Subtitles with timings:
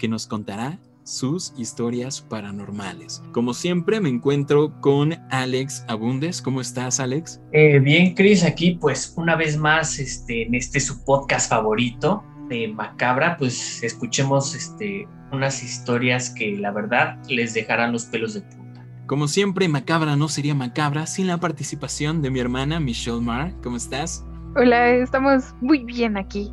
[0.00, 3.22] que nos contará sus historias paranormales.
[3.32, 6.42] Como siempre me encuentro con Alex Abundes.
[6.42, 7.40] ¿Cómo estás, Alex?
[7.52, 12.68] Eh, bien, Chris, aquí pues una vez más este, en este su podcast favorito de
[12.68, 18.86] Macabra, pues escuchemos este, unas historias que la verdad les dejarán los pelos de punta.
[19.06, 23.52] Como siempre, Macabra no sería Macabra sin la participación de mi hermana Michelle Marr.
[23.62, 24.24] ¿Cómo estás?
[24.56, 26.52] Hola, estamos muy bien aquí,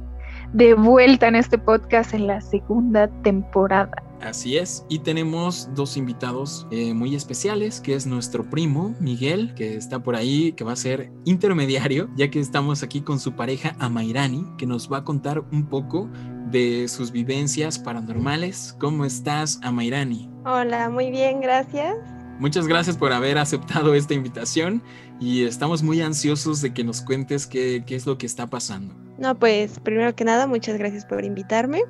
[0.54, 4.04] de vuelta en este podcast en la segunda temporada.
[4.22, 9.76] Así es, y tenemos dos invitados eh, muy especiales, que es nuestro primo Miguel, que
[9.76, 13.76] está por ahí, que va a ser intermediario, ya que estamos aquí con su pareja
[13.80, 16.10] Amairani, que nos va a contar un poco
[16.50, 18.76] de sus vivencias paranormales.
[18.80, 20.30] ¿Cómo estás, Amairani?
[20.46, 21.96] Hola, muy bien, gracias.
[22.40, 24.82] Muchas gracias por haber aceptado esta invitación
[25.20, 29.07] y estamos muy ansiosos de que nos cuentes qué, qué es lo que está pasando.
[29.18, 31.82] No, pues primero que nada, muchas gracias por invitarme.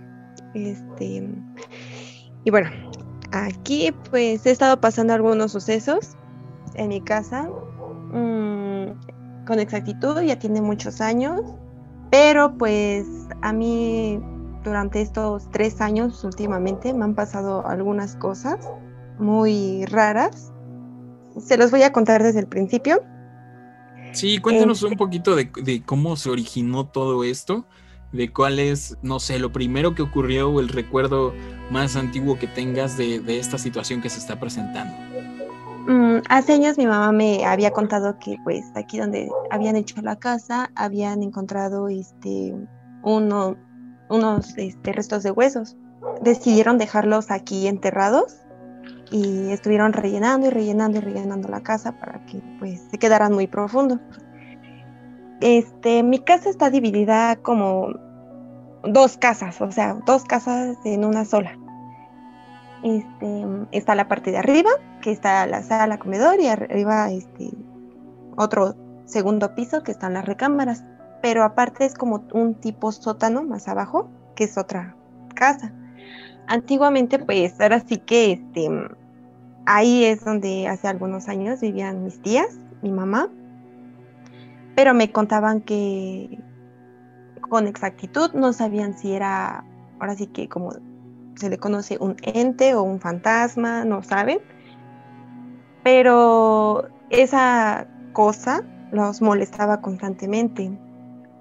[0.54, 1.28] Este,
[2.44, 2.70] y bueno,
[3.32, 6.16] aquí pues he estado pasando algunos sucesos
[6.76, 7.50] en mi casa
[8.12, 11.42] mmm, con exactitud, ya tiene muchos años,
[12.12, 13.06] pero pues
[13.42, 14.22] a mí
[14.64, 18.70] durante estos tres años últimamente me han pasado algunas cosas
[19.20, 20.52] muy raras.
[21.40, 23.04] Se los voy a contar desde el principio.
[24.14, 27.66] Sí, cuéntanos un poquito de, de cómo se originó todo esto
[28.12, 31.34] de cuál es, no sé, lo primero que ocurrió o el recuerdo
[31.72, 34.96] más antiguo que tengas de, de esta situación que se está presentando.
[35.88, 40.18] Mm, hace años mi mamá me había contado que pues aquí donde habían hecho la
[40.18, 42.56] casa habían encontrado este
[43.04, 43.56] uno,
[44.10, 45.76] unos este, restos de huesos.
[46.22, 48.36] Decidieron dejarlos aquí enterrados
[49.12, 53.48] y estuvieron rellenando y rellenando y rellenando la casa para que pues se quedaran muy
[53.48, 54.00] profundo.
[55.40, 57.94] Este, mi casa está dividida como
[58.84, 61.58] dos casas, o sea, dos casas en una sola.
[62.84, 64.70] Este, está la parte de arriba,
[65.02, 67.52] que está la sala, comedor, y arriba este,
[68.36, 68.76] otro
[69.06, 70.84] segundo piso que están las recámaras.
[71.22, 74.96] Pero aparte es como un tipo sótano más abajo, que es otra
[75.34, 75.74] casa.
[76.48, 78.70] Antiguamente, pues ahora sí que este,
[79.66, 83.30] ahí es donde hace algunos años vivían mis tías, mi mamá,
[84.76, 86.40] pero me contaban que
[87.42, 89.64] con exactitud no sabían si era,
[90.00, 90.72] ahora sí que como
[91.36, 94.40] se le conoce un ente o un fantasma, no saben,
[95.84, 100.72] pero esa cosa los molestaba constantemente.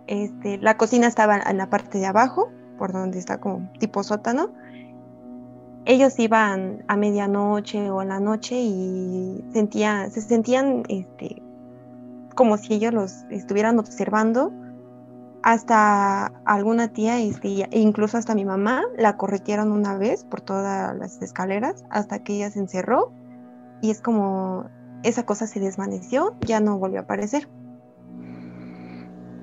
[0.06, 4.50] Este, la cocina estaba en la parte de abajo, por donde está como tipo sótano.
[5.88, 11.40] Ellos iban a medianoche o a la noche y sentían, se sentían este,
[12.34, 14.52] como si ellos los estuvieran observando.
[15.44, 20.96] Hasta alguna tía, este, e incluso hasta mi mamá, la corretieron una vez por todas
[20.96, 23.12] las escaleras hasta que ella se encerró
[23.80, 24.64] y es como
[25.04, 27.48] esa cosa se desvaneció, ya no volvió a aparecer.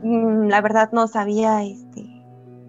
[0.03, 2.03] Mm, la verdad no sabía, este,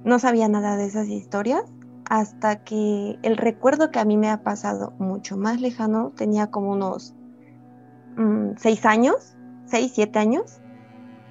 [0.05, 1.65] no sabía nada de esas historias
[2.09, 6.73] hasta que el recuerdo que a mí me ha pasado mucho más lejano tenía como
[6.73, 7.15] unos
[8.17, 9.35] mmm, seis años
[9.67, 10.61] 6, 7 años.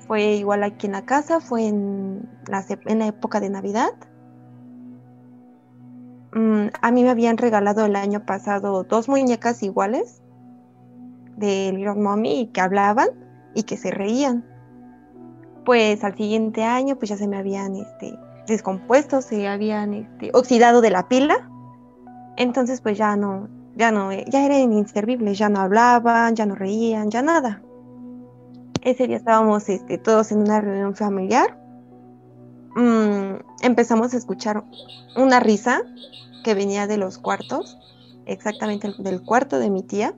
[0.08, 3.92] Fue igual aquí en la casa, fue en la, en la época de Navidad.
[6.34, 10.22] Mm, a mí me habían regalado el año pasado dos muñecas iguales
[11.38, 13.10] de Little Mommy que hablaban
[13.54, 14.44] y que se reían.
[15.64, 18.14] Pues al siguiente año pues ya se me habían este,
[18.48, 21.50] descompuesto, se habían este, oxidado de la pila.
[22.38, 27.10] Entonces pues ya no, ya no, ya eran inservibles, ya no hablaban, ya no reían,
[27.10, 27.62] ya nada
[28.84, 31.58] ese día estábamos este, todos en una reunión familiar.
[32.76, 34.64] Mm, empezamos a escuchar
[35.16, 35.82] una risa
[36.44, 37.78] que venía de los cuartos,
[38.26, 40.14] exactamente del cuarto de mi tía.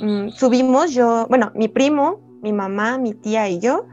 [0.00, 3.86] Mm, subimos yo, bueno, mi primo, mi mamá, mi tía y yo,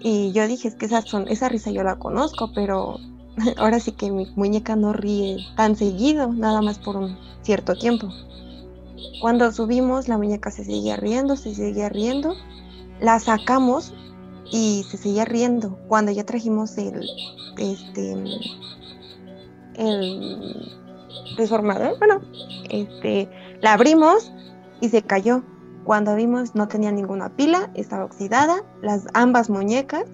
[0.00, 2.98] y yo dije, es que esa, son, esa risa yo la conozco, pero
[3.56, 8.08] ahora sí que mi muñeca no ríe tan seguido, nada más por un cierto tiempo.
[9.20, 12.34] Cuando subimos, la muñeca se seguía riendo, se seguía riendo.
[13.00, 13.92] La sacamos
[14.50, 15.78] y se seguía riendo.
[15.88, 17.08] Cuando ya trajimos el,
[17.58, 18.12] este,
[19.74, 20.78] el
[21.36, 22.20] transformador, bueno,
[22.70, 23.28] este,
[23.60, 24.32] la abrimos
[24.80, 25.42] y se cayó.
[25.88, 30.04] Cuando vimos no tenía ninguna pila, estaba oxidada, las ambas muñecas.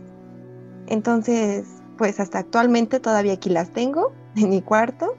[0.86, 1.66] Entonces,
[1.98, 5.16] pues hasta actualmente todavía aquí las tengo en mi cuarto.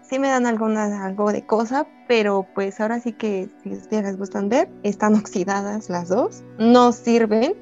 [0.00, 4.16] Sí me dan alguna, algo de cosa, pero pues ahora sí que si ustedes les
[4.16, 7.54] gustan ver, están oxidadas las dos, no sirven.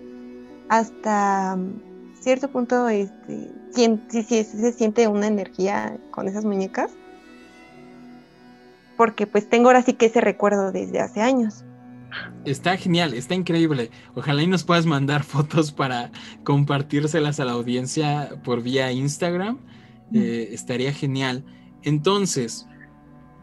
[0.68, 1.58] Hasta
[2.20, 6.92] cierto punto este, sí, se siente una energía con esas muñecas.
[8.96, 11.64] Porque pues tengo ahora sí que ese recuerdo desde hace años.
[12.44, 13.90] Está genial, está increíble.
[14.14, 16.10] Ojalá y nos puedas mandar fotos para
[16.44, 19.58] compartírselas a la audiencia por vía Instagram.
[20.12, 21.44] Eh, estaría genial.
[21.82, 22.66] Entonces,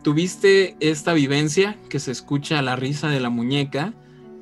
[0.03, 3.93] tuviste esta vivencia que se escucha la risa de la muñeca,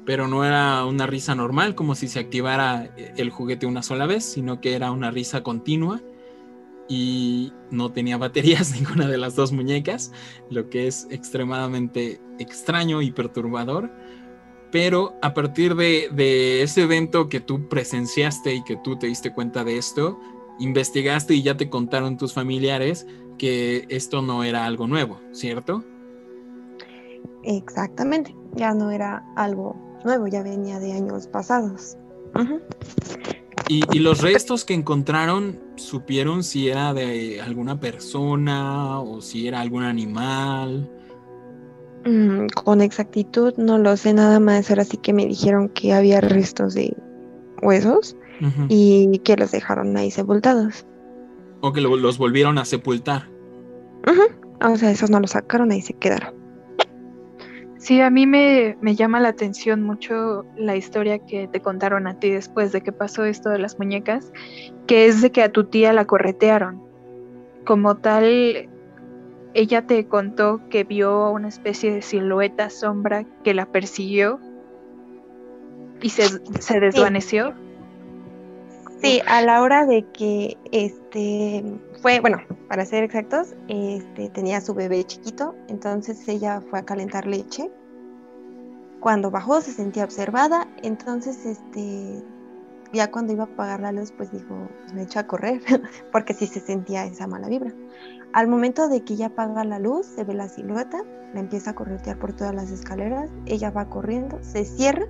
[0.05, 4.23] pero no era una risa normal, como si se activara el juguete una sola vez,
[4.23, 6.01] sino que era una risa continua
[6.87, 10.11] y no tenía baterías ninguna de las dos muñecas,
[10.49, 13.91] lo que es extremadamente extraño y perturbador.
[14.71, 19.63] Pero a partir de, ese evento que tú presenciaste y que tú te diste cuenta
[19.63, 20.19] de esto,
[20.59, 23.05] investigaste y ya te contaron tus familiares
[23.37, 25.83] que esto no era algo nuevo, ¿cierto?
[27.43, 31.97] Exactamente, ya no era algo nuevo, ya venía de años pasados.
[33.67, 39.83] ¿Y, los restos que encontraron, supieron si era de alguna persona o si era algún
[39.83, 40.89] animal?
[42.05, 46.21] Mm, con exactitud no lo sé nada más, ahora sí que me dijeron que había
[46.21, 46.95] restos de
[47.61, 48.15] huesos
[48.69, 50.85] y que los dejaron ahí sepultados.
[51.61, 53.27] O que los volvieron a sepultar.
[54.61, 56.33] O sea, esos no los sacaron, ahí se quedaron.
[57.77, 62.31] Sí, a mí me, llama la atención mucho la historia que te contaron a ti
[62.31, 64.31] después de que pasó esto de las muñecas,
[64.87, 66.81] que es de que a tu tía la corretearon.
[67.63, 68.69] Como tal,
[69.55, 74.39] ella te contó que vio una especie de silueta sombra que la persiguió
[76.01, 76.29] y se,
[76.79, 77.53] desvaneció.
[79.01, 79.21] Sí.
[79.25, 81.63] a la hora de que este
[82.01, 87.25] fue, bueno, para ser exactos, este tenía su bebé chiquito, entonces ella fue a calentar
[87.25, 87.71] leche.
[88.99, 92.21] Cuando bajó se sentía observada, entonces este
[92.91, 95.61] ya cuando iba a apagar la luz, pues dijo, pues me echó a correr,
[96.11, 97.71] porque sí se sentía esa mala vibra.
[98.35, 101.75] Al momento de que ya apaga la luz, se ve la silueta, la empieza a
[101.75, 105.07] corretear por todas las escaleras, ella va corriendo, se cierra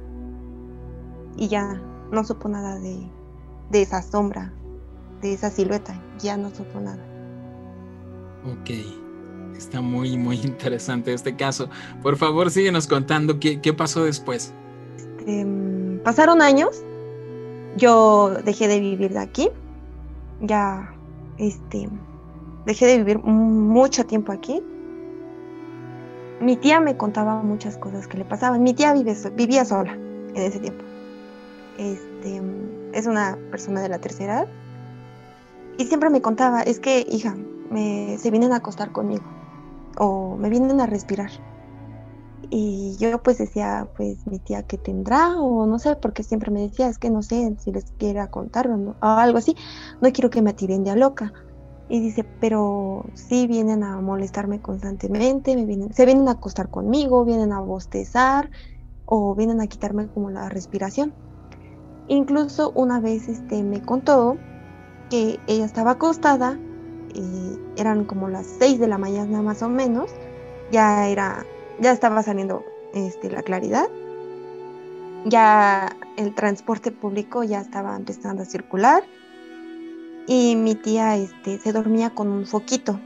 [1.35, 1.81] y ya
[2.11, 3.09] no supo nada de,
[3.71, 4.53] de esa sombra,
[5.23, 7.03] de esa silueta, ya no supo nada.
[8.43, 8.69] Ok,
[9.57, 11.67] está muy, muy interesante este caso.
[12.03, 14.53] Por favor, síguenos contando qué, qué pasó después.
[14.99, 15.47] Este,
[16.03, 16.83] pasaron años,
[17.75, 19.49] yo dejé de vivir de aquí,
[20.41, 20.93] ya,
[21.39, 21.89] este,
[22.65, 24.61] dejé de vivir mucho tiempo aquí.
[26.41, 28.61] Mi tía me contaba muchas cosas que le pasaban.
[28.63, 30.83] Mi tía vive, vivía sola en ese tiempo.
[31.77, 32.41] Este,
[32.93, 34.47] es una persona de la tercera edad.
[35.77, 37.35] Y siempre me contaba, es que, hija,
[37.69, 39.23] me, se vienen a acostar conmigo.
[39.97, 41.31] O me vienen a respirar.
[42.49, 46.61] Y yo pues decía, pues mi tía que tendrá, o no sé, porque siempre me
[46.61, 49.55] decía, es que no sé si les quiera contar o, algo así.
[50.01, 51.33] No quiero que me tiren de a loca.
[51.87, 57.25] Y dice, pero sí vienen a molestarme constantemente, me vienen, se vienen a acostar conmigo,
[57.25, 58.49] vienen a bostezar
[59.05, 61.13] o vienen a quitarme como la respiración.
[62.07, 64.37] Incluso una vez este, me contó
[65.09, 66.57] que ella estaba acostada,
[67.13, 70.09] eh, eran como las 6 de la mañana más o menos,
[70.71, 71.45] ya era,
[71.79, 72.63] ya estaba saliendo
[72.93, 73.87] este, la claridad,
[75.25, 79.03] ya el transporte público ya estaba empezando a circular
[80.27, 82.99] y mi tía este, se dormía con un foquito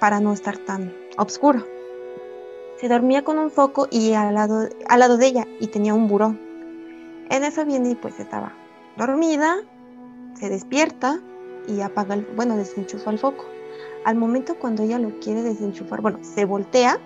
[0.00, 1.66] para no estar tan oscuro.
[2.76, 6.08] Se dormía con un foco y al lado, al lado de ella y tenía un
[6.08, 6.36] buró.
[7.30, 8.52] En eso viene y pues estaba
[8.96, 9.56] dormida,
[10.34, 11.20] se despierta
[11.66, 13.44] y apaga el, bueno, desenchufa el foco.
[14.04, 16.98] Al momento cuando ella lo quiere desenchufar, bueno, se voltea,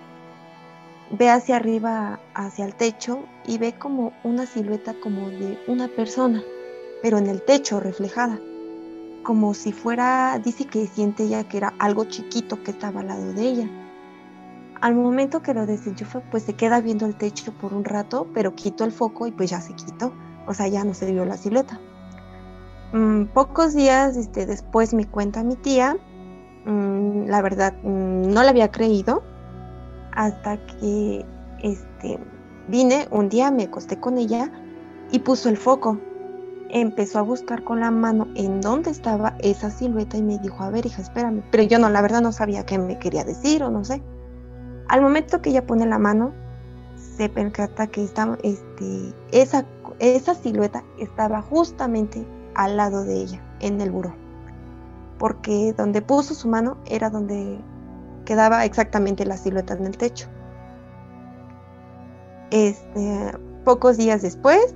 [1.11, 6.43] ve hacia arriba, hacia el techo y ve como una silueta como de una persona,
[7.01, 8.39] pero en el techo reflejada
[9.23, 13.33] como si fuera, dice que siente ella que era algo chiquito que estaba al lado
[13.33, 13.69] de ella.
[14.81, 18.55] Al momento que lo desenchufa, pues se queda viendo el techo por un rato, pero
[18.55, 20.13] quitó el foco y pues ya se quitó.
[20.47, 21.79] O sea, ya no se vio la silueta.
[22.93, 25.95] Mm, pocos días este, después me cuenta mi tía,
[26.65, 29.21] mm, la verdad mm, no la había creído,
[30.13, 31.23] hasta que
[31.61, 32.19] este,
[32.67, 34.51] vine un día, me acosté con ella
[35.11, 35.99] y puso el foco
[36.69, 40.69] empezó a buscar con la mano en dónde estaba esa silueta y me dijo, a
[40.69, 41.43] ver hija, espérame.
[41.51, 44.01] Pero yo no, la verdad no sabía qué me quería decir o no sé.
[44.87, 46.33] Al momento que ella pone la mano,
[46.95, 49.65] se percata que estaba, este, esa,
[49.99, 54.13] esa silueta estaba justamente al lado de ella, en el buró.
[55.17, 57.59] Porque donde puso su mano era donde
[58.25, 60.27] quedaba exactamente la silueta en el techo.
[62.51, 64.75] Este, pocos días después,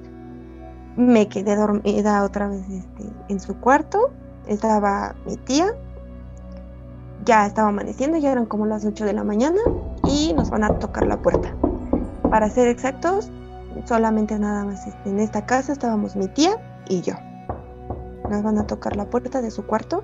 [0.96, 4.12] me quedé dormida otra vez este, en su cuarto.
[4.48, 5.74] Estaba mi tía.
[7.26, 9.60] Ya estaba amaneciendo, ya eran como las 8 de la mañana
[10.04, 11.56] y nos van a tocar la puerta.
[12.30, 13.30] Para ser exactos,
[13.86, 17.14] solamente nada más este, en esta casa estábamos mi tía y yo.
[18.30, 20.04] Nos van a tocar la puerta de su cuarto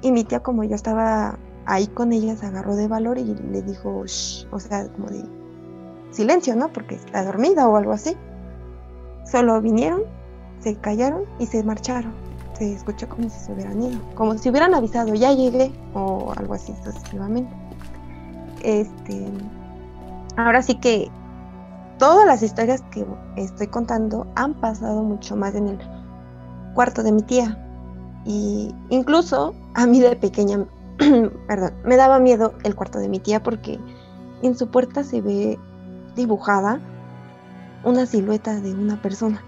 [0.00, 4.04] y mi tía como yo estaba ahí con ella agarró de valor y le dijo,
[4.06, 5.24] Shh", o sea, como de
[6.10, 6.68] silencio, ¿no?
[6.72, 8.16] Porque está dormida o algo así.
[9.24, 10.02] Solo vinieron,
[10.64, 12.12] se callaron y se marcharon.
[12.58, 16.54] Se escuchó como si se hubieran ido, como si hubieran avisado, ya llegué, o algo
[16.54, 17.52] así sucesivamente.
[18.62, 19.26] Este,
[20.36, 21.10] ahora sí que
[21.98, 23.04] todas las historias que
[23.36, 25.78] estoy contando han pasado mucho más en el
[26.74, 27.58] cuarto de mi tía.
[28.24, 30.64] Y incluso a mí de pequeña,
[31.46, 33.78] perdón, me daba miedo el cuarto de mi tía porque
[34.42, 35.58] en su puerta se ve
[36.16, 36.80] dibujada
[37.84, 39.42] una silueta de una persona.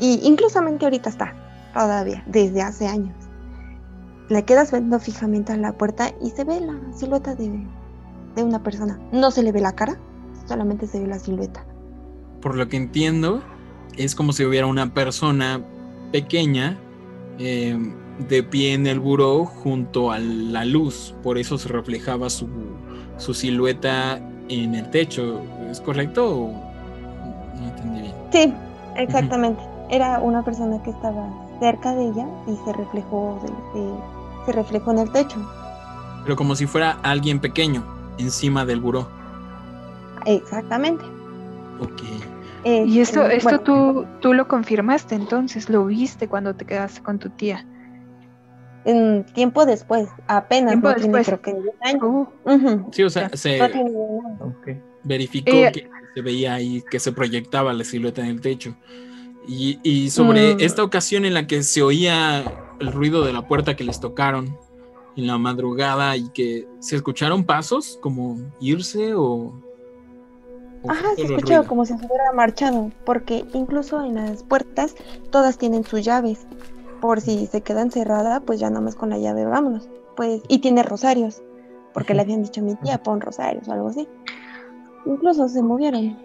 [0.00, 1.34] Y inclusamente ahorita está,
[1.74, 3.14] todavía, desde hace años.
[4.28, 7.66] Le quedas viendo fijamente a la puerta y se ve la silueta de,
[8.34, 8.98] de una persona.
[9.12, 9.98] No se le ve la cara,
[10.46, 11.64] solamente se ve la silueta.
[12.40, 13.42] Por lo que entiendo,
[13.96, 15.60] es como si hubiera una persona
[16.12, 16.78] pequeña
[17.38, 17.76] eh,
[18.28, 21.14] de pie en el buró junto a la luz.
[21.22, 22.48] Por eso se reflejaba su,
[23.18, 25.42] su silueta en el techo.
[25.70, 26.52] ¿Es correcto o
[27.60, 28.14] no entendí bien?
[28.32, 28.54] Sí,
[28.96, 29.69] exactamente.
[29.90, 31.28] Era una persona que estaba
[31.58, 33.94] cerca de ella y se reflejó, de- de-
[34.46, 35.38] se reflejó en el techo.
[36.24, 37.84] Pero como si fuera alguien pequeño
[38.18, 39.08] encima del buró.
[40.26, 41.04] Exactamente.
[41.80, 42.02] Ok.
[42.64, 47.02] Y esto, Este, esto bueno, tú, tú lo confirmaste entonces, lo viste cuando te quedaste
[47.02, 47.64] con tu tía.
[48.86, 51.40] en tiempo después, apenas Tiempo no tiene después.
[51.40, 52.06] creo que un año.
[52.06, 53.36] Uh, Ujú, Sí, o sea, Ya.
[53.36, 54.54] se No
[55.04, 58.74] verificó que se veía ahí, que se proyectaba la silueta en el techo.
[59.46, 60.60] Y, y sobre Mm.
[60.60, 62.44] esta ocasión en la que se oía
[62.78, 64.56] el ruido de la puerta que les tocaron
[65.16, 69.52] en la madrugada y que se escucharon pasos como irse o...
[70.82, 71.66] o Ajá, se ruido?
[71.66, 74.94] como si se hubiera marchado, porque incluso en las puertas
[75.30, 76.46] todas tienen sus llaves.
[77.00, 79.88] Por si se quedan cerradas, pues ya nada más con la llave vámonos.
[80.16, 81.42] Pues, y tiene rosarios,
[81.94, 84.06] porque le habían dicho a mi tía, pon rosarios o algo así.
[85.06, 86.18] Incluso se movieron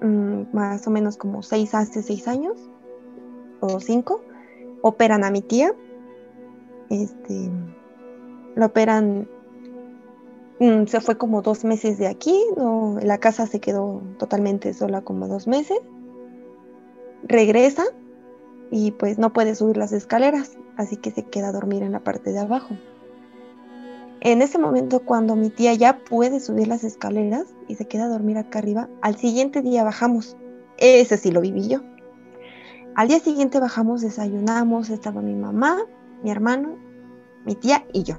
[0.00, 2.58] mm, más o menos como seis hace seis años
[3.60, 4.22] o cinco.
[4.82, 5.74] Operan a mi tía.
[6.90, 7.50] Este
[8.54, 9.28] lo operan
[10.60, 15.02] Mm, se fue como dos meses de aquí, no, la casa se quedó totalmente sola
[15.02, 15.78] como dos meses.
[17.22, 17.84] Regresa
[18.70, 22.00] y pues no puede subir las escaleras, así que se queda a dormir en la
[22.00, 22.76] parte de abajo.
[24.20, 28.08] En ese momento, cuando mi tía ya puede subir las escaleras y se queda a
[28.08, 30.36] dormir acá arriba, al siguiente día bajamos.
[30.76, 31.80] Ese sí lo viví yo.
[32.94, 35.78] Al día siguiente bajamos, desayunamos, estaba mi mamá,
[36.24, 36.76] mi hermano,
[37.44, 38.16] mi tía y yo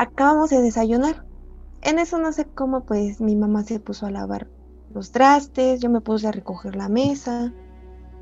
[0.00, 1.26] acabamos de desayunar.
[1.82, 4.48] En eso no sé cómo, pues mi mamá se puso a lavar
[4.94, 7.52] los trastes, yo me puse a recoger la mesa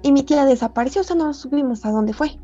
[0.02, 2.38] y mi tía desapareció, o sea, no subimos a dónde fue.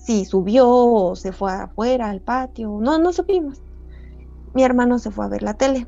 [0.00, 3.62] Si subió o se fue afuera al patio, no, no supimos.
[4.54, 5.86] Mi hermano se fue a ver la tele.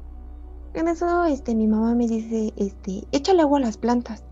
[0.74, 4.22] En eso, este, mi mamá me dice, este, échale agua a las plantas.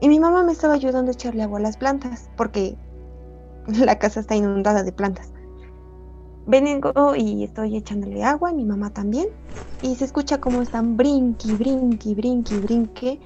[0.00, 2.76] Y mi mamá me estaba ayudando a echarle agua a las plantas, porque
[3.66, 5.32] la casa está inundada de plantas.
[6.46, 9.28] Vengo y estoy echándole agua, mi mamá también,
[9.82, 13.20] y se escucha como están brinqui, brinqui, brinqui, brinque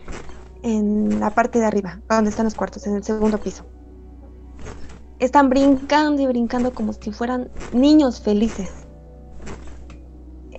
[0.63, 3.65] en la parte de arriba, donde están los cuartos, en el segundo piso.
[5.19, 8.71] Están brincando y brincando como si fueran niños felices.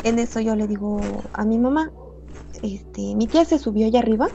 [0.03, 1.01] En eso yo le digo
[1.33, 1.91] a mi mamá,
[2.61, 4.29] este, mi tía se subió allá arriba,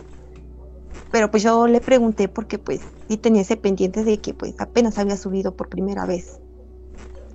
[1.11, 4.99] pero pues yo le pregunté porque pues sí tenía ese pendiente de que pues apenas
[4.99, 6.41] había subido por primera vez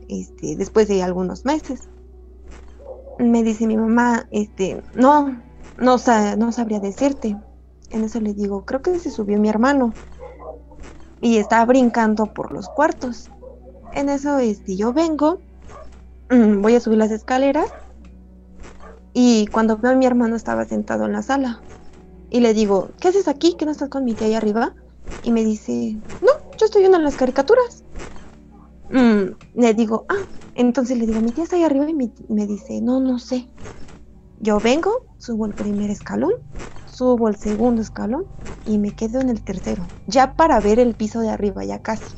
[0.07, 1.89] este, después de algunos meses.
[3.19, 5.41] Me dice mi mamá, este, no,
[5.79, 5.97] no,
[6.37, 7.37] no sabría decirte.
[7.91, 9.93] En eso le digo, creo que se subió mi hermano
[11.25, 13.31] y está brincando por los cuartos.
[13.93, 15.39] En eso, este, yo vengo,
[16.29, 17.65] mm, voy a subir las escaleras
[19.11, 21.61] y cuando veo a mi hermano estaba sentado en la sala
[22.29, 23.55] y le digo, ¿qué haces aquí?
[23.55, 24.75] ¿Que no estás con mi tía ahí arriba?
[25.23, 26.29] Y me dice, no,
[26.59, 27.83] yo estoy viendo las caricaturas.
[28.91, 32.81] Mm, le digo, ah, entonces le digo, mi tía está ahí arriba y me dice,
[32.81, 33.49] no, no sé.
[34.41, 36.33] Yo vengo, subo el primer escalón,
[36.95, 38.25] subo el segundo escalón
[38.65, 42.15] y me quedo en el tercero, ya para ver el piso de arriba, ya casi.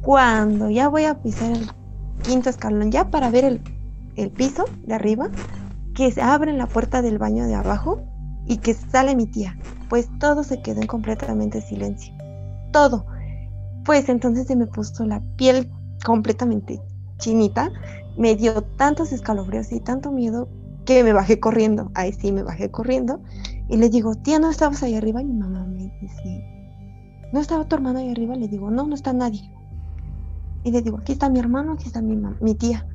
[0.00, 1.70] Cuando ya voy a pisar el
[2.22, 3.60] quinto escalón, ya para ver el,
[4.16, 5.28] el piso de arriba,
[5.94, 8.00] que se abre la puerta del baño de abajo
[8.46, 9.58] y que sale mi tía.
[9.88, 12.14] Pues todo se quedó en completamente silencio.
[12.72, 13.06] Todo.
[13.84, 15.70] Pues entonces se me puso la piel
[16.04, 16.80] completamente
[17.18, 17.70] chinita.
[18.16, 20.48] Me dio tantos escalofríos y tanto miedo
[20.86, 21.90] que me bajé corriendo.
[21.94, 23.20] Ahí sí me bajé corriendo.
[23.68, 25.20] Y le digo, tía, ¿no estabas ahí arriba?
[25.20, 26.44] Y mi mamá me dice,
[27.32, 28.36] ¿no estaba tu hermano ahí arriba?
[28.36, 29.50] Le digo, no, no está nadie.
[30.64, 32.86] Y le digo, aquí está mi hermano, aquí está mi, mi tía.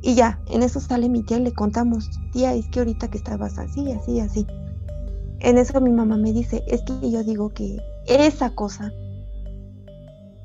[0.00, 3.58] Y ya, en eso sale mi tía le contamos, tía, es que ahorita que estabas
[3.58, 4.46] así, así, así.
[5.40, 8.92] En eso mi mamá me dice, es que yo digo que esa cosa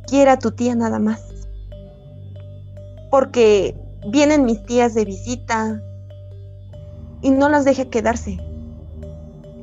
[0.08, 1.22] quiere a tu tía nada más.
[3.12, 3.76] Porque
[4.12, 5.82] vienen mis tías de visita
[7.24, 8.38] y no las deja quedarse.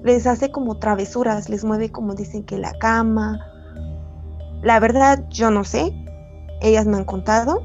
[0.03, 3.39] Les hace como travesuras, les mueve como dicen que la cama.
[4.63, 5.95] La verdad, yo no sé.
[6.61, 7.63] Ellas me han contado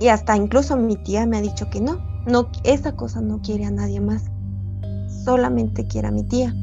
[0.00, 3.64] y hasta incluso mi tía me ha dicho que no, no, esa cosa no quiere
[3.64, 4.24] a nadie más,
[5.24, 6.54] solamente quiere a mi tía.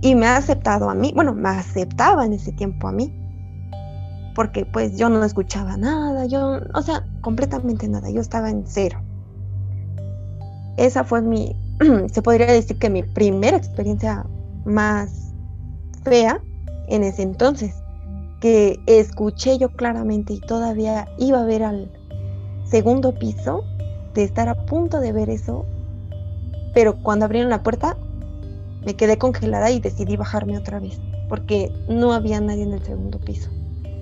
[0.00, 3.12] Y me ha aceptado a mí, bueno, me aceptaba en ese tiempo a mí,
[4.34, 9.00] porque pues yo no escuchaba nada, yo, o sea, completamente nada, yo estaba en cero.
[10.78, 11.54] Esa fue mi,
[12.12, 14.24] se podría decir que mi primera experiencia
[14.64, 15.34] más
[16.04, 16.40] fea
[16.88, 17.74] en ese entonces,
[18.40, 21.90] que escuché yo claramente y todavía iba a ver al,
[22.68, 23.64] segundo piso,
[24.14, 25.64] de estar a punto de ver eso,
[26.74, 27.96] pero cuando abrieron la puerta
[28.84, 33.18] me quedé congelada y decidí bajarme otra vez, porque no había nadie en el segundo
[33.18, 33.50] piso.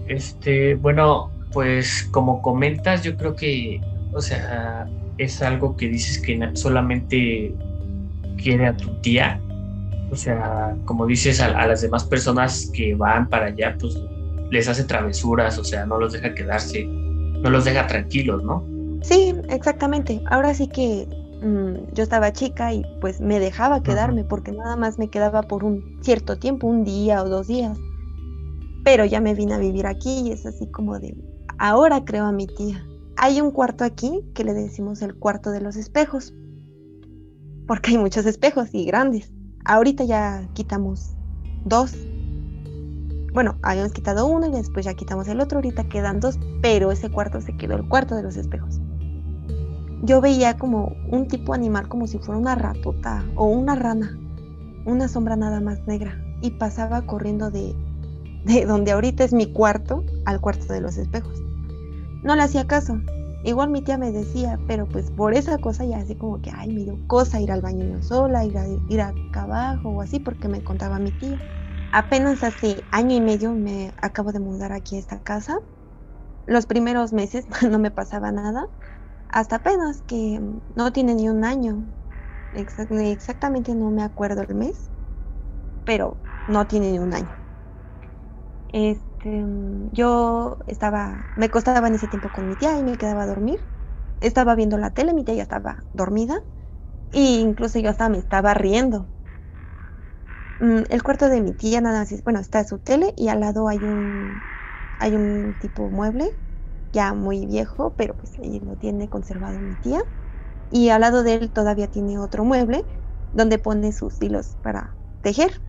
[0.09, 3.81] Este, bueno, pues como comentas, yo creo que,
[4.13, 7.55] o sea, es algo que dices que solamente
[8.37, 9.41] quiere a tu tía.
[10.11, 13.99] O sea, como dices, a, a las demás personas que van para allá, pues
[14.51, 16.87] les hace travesuras, o sea, no los deja quedarse
[17.43, 18.65] no los deja tranquilos, ¿no?
[19.03, 20.21] Sí, exactamente.
[20.31, 21.07] Ahora sí que
[21.43, 25.65] mm, yo estaba chica y pues me dejaba quedarme porque nada más me quedaba por
[25.65, 27.79] un cierto tiempo, un día o dos días.
[28.85, 31.15] Pero ya me vine a vivir aquí y es así como de,
[31.59, 32.85] ahora creo a mi tía.
[33.17, 36.35] Hay un cuarto aquí que le decimos el cuarto de los espejos,
[37.67, 39.33] porque hay muchos espejos y grandes.
[39.65, 41.17] Ahorita ya quitamos
[41.65, 41.97] dos
[43.37, 47.11] bueno, habíamos quitado uno y después ya quitamos el otro, ahorita quedan dos, pero ese
[47.11, 48.81] cuarto se quedó el cuarto de los espejos.
[50.05, 54.19] Yo veía como un tipo animal como si fuera una ratota o una rana,
[54.87, 57.75] una sombra nada más negra, y pasaba corriendo de,
[58.47, 61.43] de donde ahorita es mi cuarto al cuarto de los espejos.
[62.27, 62.99] No le hacía caso.
[63.45, 66.73] Igual mi tía me decía, pero pues por esa cosa ya así como que, ay,
[66.73, 70.19] me dio cosa ir al baño yo sola, ir, a, ir acá abajo o así,
[70.19, 71.39] porque me contaba mi tía.
[71.93, 75.57] Apenas hace año y medio me acabo de mudar aquí a esta casa.
[76.47, 78.67] Los primeros meses no me pasaba nada.
[79.29, 80.41] Hasta apenas que
[80.75, 81.85] no tiene ni un año.
[82.53, 84.91] exactamente no me acuerdo el mes.
[85.85, 86.17] Pero
[86.49, 87.31] no tiene ni un año.
[89.27, 89.45] Este,
[89.93, 93.69] yo estaba, me costaba en ese tiempo con mi tía y me quedaba a dormir.
[94.21, 96.37] Estaba viendo la tele, mi tía ya estaba dormida.
[97.13, 99.11] E incluso yo hasta me estaba riendo
[100.59, 103.69] Mm, el cuarto de mi tía nada más, bueno, está su tele y al lado
[103.69, 104.47] hay un,
[104.99, 106.31] hay un tipo mueble
[106.93, 110.03] ya muy viejo, pero pues ahí lo tiene conservado mi tía.
[110.71, 112.87] Y al lado de él todavía tiene otro mueble
[113.33, 115.63] donde pone sus hilos para tejer.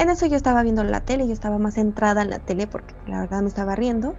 [0.00, 2.96] En eso yo estaba viendo la tele, yo estaba más centrada en la tele porque
[3.04, 4.18] la verdad me estaba riendo.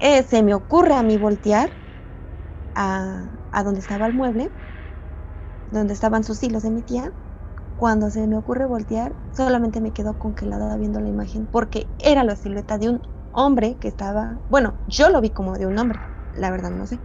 [0.00, 1.78] Eh, se me ocurre a mí voltear
[2.74, 4.54] a, a donde estaba el mueble
[5.66, 7.12] donde estaban sus hilos de mi tía,
[7.76, 12.36] cuando se me ocurre voltear, solamente me quedo congelada viendo la imagen porque era la
[12.36, 16.50] silueta de un hombre que estaba, bueno, yo lo vi como de un hombre, la
[16.50, 17.02] verdad no sé.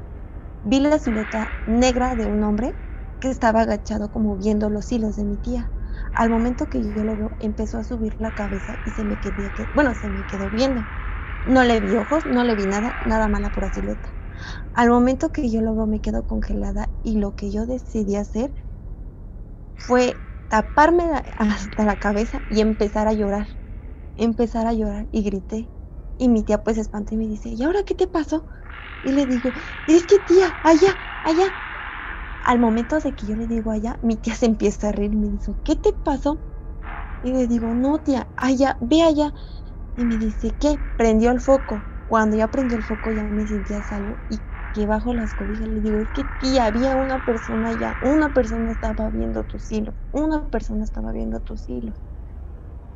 [0.63, 2.79] Vi la silueta negra de un hombre
[3.19, 5.73] que estaba agachado como viendo los hilos de mi tía.
[6.13, 9.51] Al momento que yo lo veo, empezó a subir la cabeza y se me quedó,
[9.73, 10.87] bueno, se me quedó viendo.
[11.43, 14.15] No le vi ojos, no le vi nada, nada mala por la silueta.
[14.73, 18.53] Al momento que yo lo veo me quedo congelada y lo que yo decidí hacer
[19.75, 21.03] fue taparme
[21.37, 23.47] hasta la cabeza y empezar a llorar.
[24.15, 25.71] Empezar a llorar y grité.
[26.17, 28.45] Y mi tía pues espantó y me dice, ¿y ahora qué te pasó?
[29.01, 29.53] Y le digo,
[29.87, 31.53] es que tía, allá, allá.
[32.47, 35.29] Al momento de que yo le digo allá, mi tía se empieza a reír me
[35.29, 36.43] dice, ¿qué te pasó?
[37.21, 39.33] Y le digo, no, tía, allá, ve allá.
[39.95, 40.81] Y me dice, ¿qué?
[40.97, 41.87] Prendió el foco.
[42.05, 45.81] Cuando ya prendió el foco ya me sentía salvo y que bajo las cobijas le
[45.81, 50.49] digo, es que tía, había una persona allá, una persona estaba viendo tus hilos, una
[50.49, 52.01] persona estaba viendo tus hilos.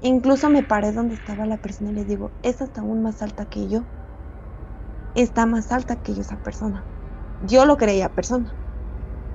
[0.02, 3.46] Incluso me paré donde estaba la persona y le digo, es hasta aún más alta
[3.48, 3.88] que yo.
[5.14, 6.90] Está más alta que yo esa persona.
[7.40, 8.61] Yo lo creía persona.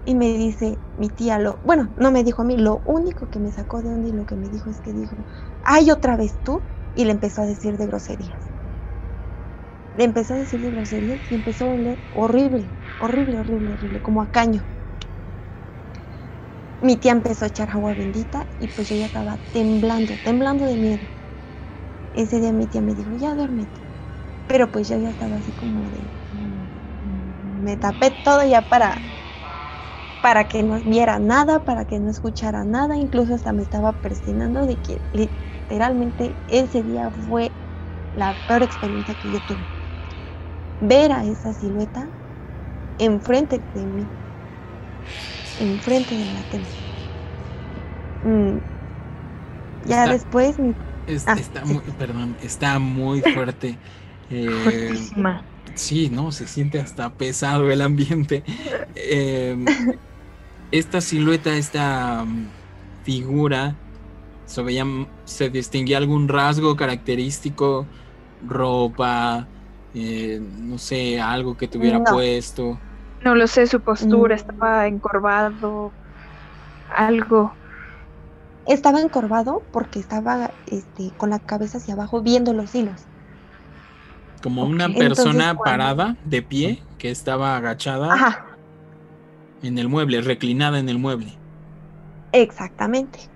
[0.07, 3.41] Y me dice mi tía, lo, bueno, no me dijo a mí, lo único que
[3.41, 5.17] me sacó de onda y lo que me dijo es que dijo,
[5.61, 6.65] ay, otra vez tú.
[6.95, 8.51] Y le empezó a decir de groserías.
[9.95, 14.23] Le empezó a decir de groserías y empezó a oler horrible, horrible, horrible, horrible, como
[14.23, 14.69] a caño.
[16.81, 20.79] Mi tía empezó a echar agua bendita y pues yo ya estaba temblando, temblando de
[20.79, 21.11] miedo.
[22.13, 23.81] Ese día mi tía me dijo, ya duérmete.
[24.47, 26.13] Pero pues yo ya estaba así como de...
[26.31, 29.03] mm, Me tapé todo ya para
[30.21, 34.67] para que no viera nada, para que no escuchara nada, incluso hasta me estaba persinando
[34.67, 37.57] de que literalmente ese día fue
[38.13, 39.67] la peor experiencia que yo tuve.
[40.81, 42.09] Ver a esa silueta
[42.99, 44.13] enfrente de mí,
[45.59, 46.71] enfrente de la tele.
[48.25, 48.59] Mm,
[49.81, 50.75] Ya Está- después mi
[51.07, 51.75] Es- Ah, está sí.
[51.75, 53.81] muy, perdón, está muy fuerte.
[54.29, 55.47] Eh, Fuertísima.
[55.77, 58.45] Sí, no, se siente hasta pesado el ambiente.
[58.95, 59.57] Eh,
[60.71, 62.55] esta silueta, esta mm,
[63.03, 63.81] figura,
[64.47, 64.85] ¿se, veía,
[65.25, 67.91] se distinguía algún rasgo característico?
[68.41, 69.51] Ropa,
[69.93, 72.05] eh, no sé, algo que tuviera No.
[72.05, 72.85] puesto.
[73.21, 74.37] No lo sé, su postura Mm.
[74.37, 75.95] estaba encorvado,
[76.89, 77.59] algo.
[78.67, 83.09] estaba encorvado porque estaba este, con la cabeza hacia abajo viendo los hilos.
[84.47, 88.57] Como una persona parada, de pie, que estaba agachada Ajá,
[89.61, 91.43] en el mueble, reclinada en el mueble.
[92.33, 93.31] exactamente.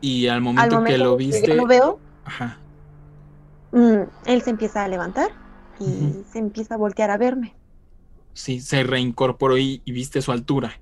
[0.00, 2.64] Y al Al momento, que lo que viste, lo veo, ajá,
[3.72, 5.30] mm, él se empieza a levantar
[5.78, 7.56] y se empieza a voltear a verme.
[8.34, 10.80] sí, se reincorporó y, y viste su altura.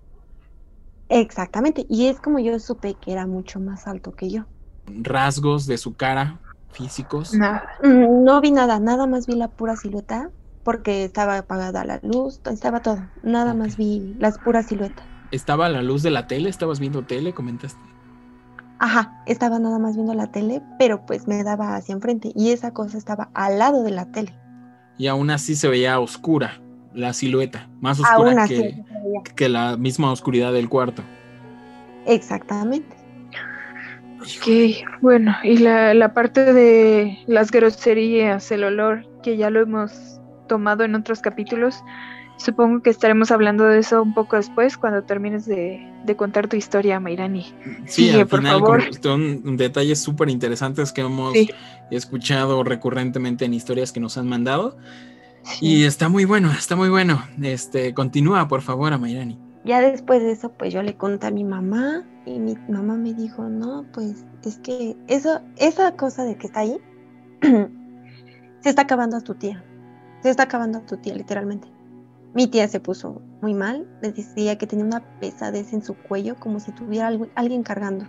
[1.09, 1.87] Exactamente.
[1.89, 4.45] Y es como yo supe que era mucho más alto que yo.
[4.87, 6.41] Rasgos de su cara
[6.75, 7.33] físicos.
[7.35, 7.65] Nada.
[7.83, 10.31] Mm, No vi nada, nada más vi la pura silueta
[10.65, 12.99] porque estaba apagada la luz, estaba todo.
[13.23, 15.05] Nada más vi las puras siluetas.
[15.31, 16.49] ¿Estaba la luz de la tele?
[16.49, 17.33] ¿Estabas viendo tele?
[17.33, 17.81] Comentaste.
[18.79, 22.73] Ajá, estaba nada más viendo la tele, pero pues me daba hacia enfrente y esa
[22.73, 24.35] cosa estaba al lado de la tele.
[24.99, 26.61] Y aún así se veía oscura
[26.93, 28.47] la silueta, más oscura
[29.35, 31.03] que la misma oscuridad del cuarto.
[32.07, 33.04] Exactamente.
[34.25, 40.21] Ok, bueno, y la, la parte de las groserías, el olor, que ya lo hemos
[40.49, 41.83] tomado en otros capítulos,
[42.37, 46.57] supongo que estaremos hablando de eso un poco después, cuando termines de, de contar tu
[46.57, 47.43] historia, Mayrani.
[47.87, 48.85] Sí, Sigue, al por final favor.
[48.91, 51.51] con- son detalles súper interesantes que hemos Sí.
[51.91, 54.77] escuchado recurrentemente en historias que nos han mandado.
[55.43, 55.67] Sí.
[55.67, 57.23] Y está muy bueno, está muy bueno.
[57.43, 59.39] Este, continúa, por favor, Amairani.
[59.65, 63.13] Ya después de eso, pues yo le conté a mi mamá y mi mamá me
[63.15, 66.79] dijo, no, pues es que eso, esa cosa de que está ahí,
[68.61, 69.63] se está acabando a tu tía.
[70.23, 71.69] Se está acabando a tu tía, literalmente.
[72.35, 76.37] Mi tía se puso muy mal, le decía que tenía una pesadez en su cuello,
[76.37, 78.07] como si tuviera algo- alguien cargando.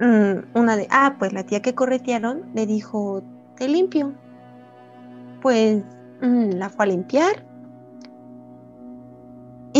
[0.00, 3.22] Mm, una de, ah, pues la tía que corretearon le dijo,
[3.56, 4.14] te limpio.
[5.42, 5.82] Pues
[6.22, 7.47] mm, la fue a limpiar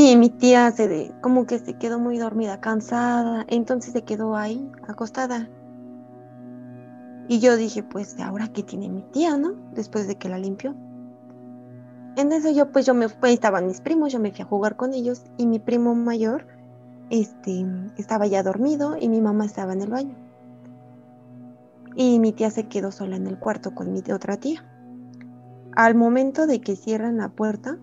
[0.01, 4.37] y mi tía se de, como que se quedó muy dormida, cansada, entonces se quedó
[4.37, 5.49] ahí, acostada.
[7.27, 9.55] Y yo dije, pues, ¿ahora qué tiene mi tía, no?
[9.75, 10.77] Después de que la limpió.
[12.17, 14.77] En eso yo, pues, yo me fui, estaban mis primos, yo me fui a jugar
[14.77, 16.47] con ellos y mi primo mayor,
[17.11, 20.15] este, estaba ya dormido y mi mamá estaba en el baño.
[21.97, 24.65] Y mi tía se quedó sola en el cuarto con mi otra tía.
[25.75, 27.79] Al momento de que cierran la puerta,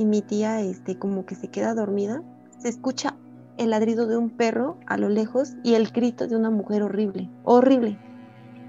[0.00, 2.22] y mi tía este como que se queda dormida,
[2.58, 3.16] se escucha
[3.58, 7.28] el ladrido de un perro a lo lejos y el grito de una mujer horrible,
[7.44, 7.98] horrible.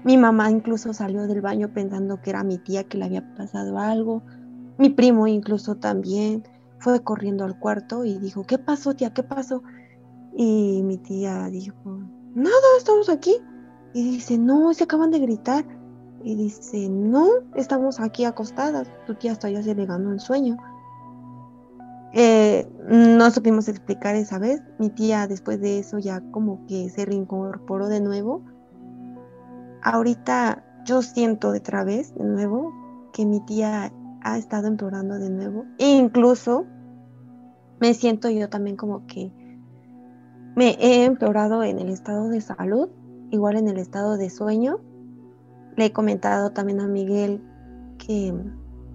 [0.04, 3.78] Mi mamá incluso salió del baño pensando que era mi tía que le había pasado
[3.78, 4.22] algo.
[4.76, 6.44] Mi primo incluso también
[6.80, 9.14] fue corriendo al cuarto y dijo, ¿qué pasó tía?
[9.14, 9.62] ¿Qué pasó?
[10.36, 11.98] Y mi tía dijo,
[12.34, 13.36] nada, estamos aquí.
[13.94, 15.64] Y dice, no, se acaban de gritar.
[16.24, 18.90] Y dice, no, estamos aquí acostadas.
[19.06, 20.58] Tu tía hasta ya se le ganó el sueño.
[22.14, 24.62] Eh, no supimos explicar esa vez.
[24.78, 28.44] Mi tía después de eso ya como que se reincorporó de nuevo.
[29.82, 32.72] Ahorita yo siento de otra vez, de nuevo,
[33.12, 35.64] que mi tía ha estado empeorando de nuevo.
[35.78, 36.66] E incluso
[37.80, 39.32] me siento yo también como que
[40.54, 42.90] me he empeorado en el estado de salud,
[43.30, 44.80] igual en el estado de sueño.
[45.76, 47.42] Le he comentado también a Miguel
[47.98, 48.34] que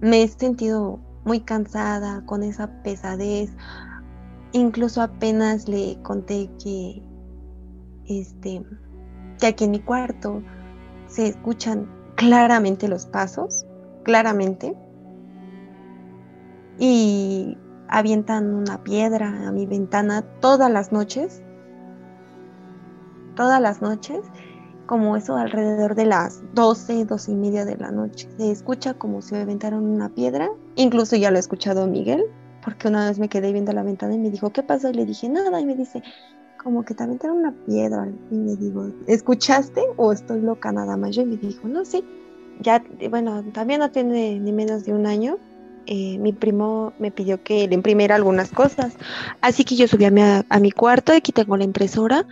[0.00, 3.54] me he sentido muy cansada con esa pesadez.
[4.52, 7.02] Incluso apenas le conté que
[8.06, 8.64] este
[9.38, 10.42] que aquí en mi cuarto
[11.06, 11.86] se escuchan
[12.16, 13.66] claramente los pasos,
[14.04, 14.74] claramente.
[16.78, 17.56] Y
[17.88, 21.42] avientan una piedra a mi ventana todas las noches.
[23.36, 24.20] Todas las noches,
[24.88, 28.26] como eso alrededor de las 12, 12 y media de la noche.
[28.38, 30.50] Se escucha como si me aventaron una piedra.
[30.76, 32.24] Incluso ya lo he escuchado Miguel,
[32.64, 34.88] porque una vez me quedé viendo la ventana y me dijo, ¿qué pasó?
[34.88, 35.60] Y le dije, nada.
[35.60, 36.02] Y me dice,
[36.56, 38.08] como que te aventaron una piedra.
[38.30, 41.14] Y me digo, ¿escuchaste o estoy loca nada más?
[41.14, 42.02] Yo y me dijo, no, sí.
[42.60, 45.36] Ya, bueno, también no tiene ni menos de un año
[45.90, 48.92] eh, mi primo me pidió que le imprimiera algunas cosas.
[49.40, 52.26] Así que yo subí a mi, a mi cuarto, aquí tengo la impresora.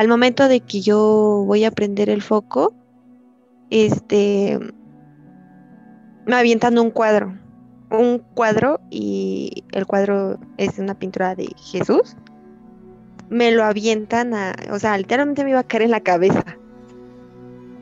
[0.00, 2.72] Al momento de que yo voy a prender el foco,
[3.68, 4.58] este,
[6.24, 7.36] me avientan un cuadro.
[7.90, 12.16] Un cuadro y el cuadro es una pintura de Jesús.
[13.28, 16.46] Me lo avientan a, o sea, literalmente me iba a caer en la cabeza.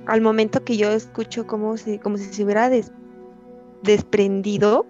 [0.06, 2.68] Al momento que yo escucho como si, como si se hubiera
[3.84, 4.86] desprendido,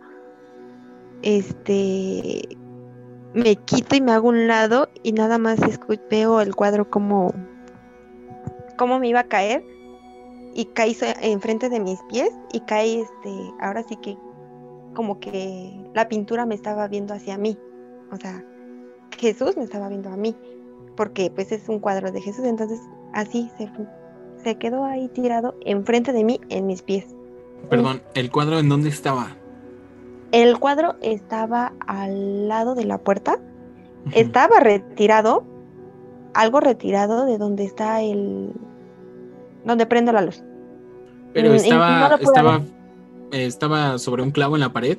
[1.20, 2.56] este
[3.34, 5.58] me quito y me hago un lado y nada más
[6.10, 7.34] veo el cuadro como
[8.76, 9.64] cómo me iba a caer
[10.54, 14.16] y caí enfrente de mis pies y caí este ahora sí que
[14.94, 17.58] como que la pintura me estaba viendo hacia mí.
[18.10, 18.44] O sea
[19.16, 20.34] Jesús me estaba viendo a mí
[20.96, 22.44] porque pues es un cuadro de Jesús.
[22.44, 22.80] Entonces
[23.12, 23.70] así se
[24.42, 27.06] se quedó ahí tirado enfrente de mí en mis pies.
[27.68, 29.37] Perdón el cuadro en dónde estaba
[30.32, 33.38] el cuadro estaba al lado de la puerta.
[34.12, 35.44] Estaba retirado,
[36.32, 38.52] algo retirado de donde está el.
[39.64, 40.42] donde prende la luz.
[41.34, 42.60] Pero mm, estaba, estaba,
[43.32, 44.96] estaba sobre un clavo en la pared.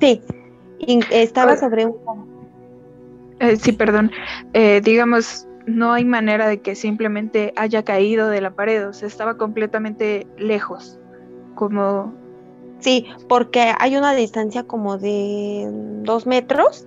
[0.00, 0.20] Sí,
[1.10, 2.26] estaba sobre un clavo.
[3.38, 4.10] Eh, sí, perdón.
[4.54, 9.08] Eh, digamos, no hay manera de que simplemente haya caído de la pared, o sea,
[9.08, 10.98] estaba completamente lejos,
[11.54, 12.12] como
[12.80, 15.68] Sí, porque hay una distancia como de
[16.02, 16.86] dos metros.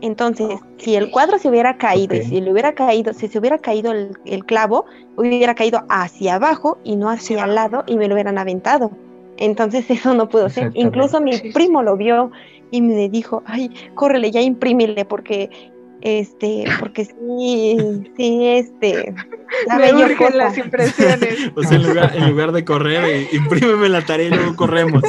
[0.00, 3.92] Entonces, si el cuadro se hubiera caído, si le hubiera caído, si se hubiera caído
[3.92, 4.84] el, clavo,
[5.16, 8.90] hubiera caído hacia abajo y no hacia el lado y me lo hubieran aventado.
[9.38, 10.72] Entonces eso no pudo ser.
[10.74, 12.32] Incluso mi primo lo vio
[12.70, 15.72] y me dijo, ay, córrele, ya imprímele porque
[16.04, 17.76] este, porque sí,
[18.16, 19.14] sí, este,
[19.78, 21.50] me urgen las impresiones.
[21.56, 25.02] o sea, en lugar, en lugar de correr, imprímeme la tarea y luego corremos.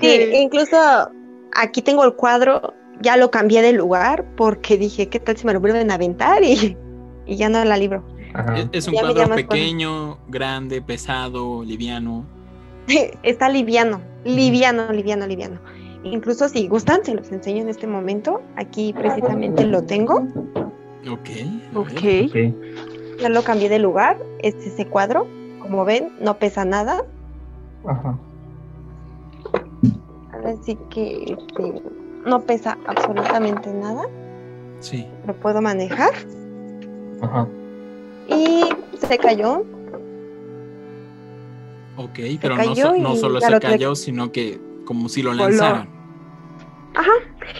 [0.00, 0.76] sí, incluso
[1.54, 5.52] aquí tengo el cuadro, ya lo cambié de lugar porque dije, ¿qué tal si me
[5.52, 6.42] lo vuelven a aventar?
[6.42, 6.74] Y,
[7.26, 8.02] y ya no la libro.
[8.72, 12.24] Es un cuadro pequeño, grande, pesado, liviano.
[13.22, 15.60] Está liviano, liviano, liviano, liviano.
[16.12, 18.40] Incluso si gustan, se los enseño en este momento.
[18.56, 20.26] Aquí precisamente lo tengo.
[21.10, 21.30] Ok.
[21.74, 22.42] Ok.
[23.20, 24.18] Ya lo cambié de lugar.
[24.40, 25.26] Este es ese cuadro.
[25.60, 27.04] Como ven, no pesa nada.
[27.86, 28.18] Ajá.
[30.44, 31.82] Así que este,
[32.24, 34.04] no pesa absolutamente nada.
[34.80, 35.06] Sí.
[35.26, 36.12] Lo puedo manejar.
[37.20, 37.48] Ajá.
[38.28, 38.64] Y
[39.04, 39.64] se cayó.
[41.96, 45.95] Ok, pero no, no, solo se cayó, sino que como si lo lanzaran.
[46.96, 47.10] Ajá.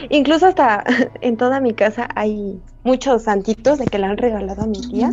[0.09, 0.83] Incluso hasta
[1.20, 5.12] en toda mi casa hay muchos santitos de que le han regalado a mi tía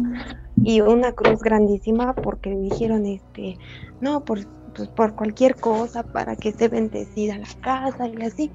[0.55, 3.57] y una cruz grandísima porque dijeron este,
[3.99, 4.39] no, por,
[4.73, 8.51] pues, por cualquier cosa para que esté bendecida la casa y así.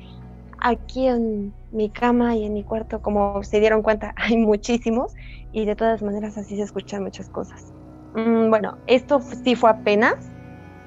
[0.61, 5.13] Aquí en mi cama y en mi cuarto, como se dieron cuenta, hay muchísimos
[5.53, 7.73] y de todas maneras así se escuchan muchas cosas.
[8.15, 10.15] Mm, bueno, esto sí fue apenas,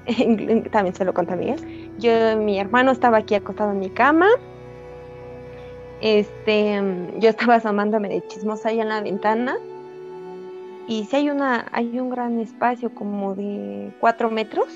[0.71, 1.93] también se lo conté a Miguel.
[1.99, 4.27] Yo, mi hermano estaba aquí acostado en mi cama,
[6.01, 6.81] este,
[7.19, 9.57] yo estaba asomándome de chismosa ahí en la ventana
[10.87, 14.67] y si hay una, hay un gran espacio como de cuatro metros.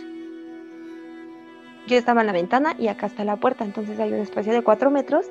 [1.88, 4.62] Yo estaba en la ventana y acá está la puerta, entonces hay un espacio de
[4.64, 5.26] cuatro metros.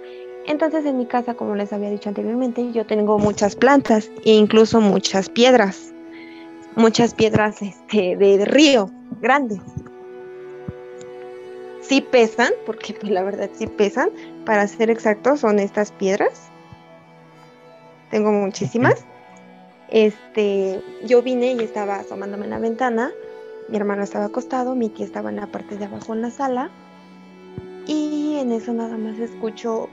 [0.46, 4.80] Entonces en mi casa, como les había dicho anteriormente, yo tengo muchas plantas e incluso
[4.80, 5.94] muchas piedras,
[6.76, 9.60] muchas piedras este, de río grandes
[11.86, 14.10] sí pesan, porque pues la verdad sí pesan,
[14.44, 16.50] para ser exactos son estas piedras.
[18.10, 19.04] Tengo muchísimas.
[19.88, 23.12] Este, yo vine y estaba asomándome en la ventana,
[23.68, 26.70] mi hermano estaba acostado, mi tía estaba en la parte de abajo en la sala
[27.86, 29.88] y en eso nada más escucho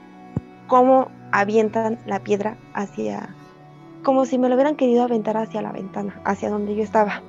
[0.66, 3.34] cómo avientan la piedra hacia,
[4.02, 7.22] como si me lo hubieran querido aventar hacia la ventana, hacia donde yo estaba.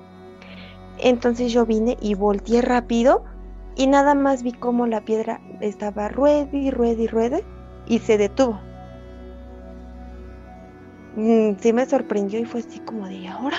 [0.97, 3.25] Entonces yo vine y volteé rápido
[3.75, 7.43] y nada más vi como la piedra estaba ruede y ruede y ruede
[7.87, 8.59] y se detuvo.
[11.15, 13.57] Mm, sí me sorprendió y fue así como de ahora.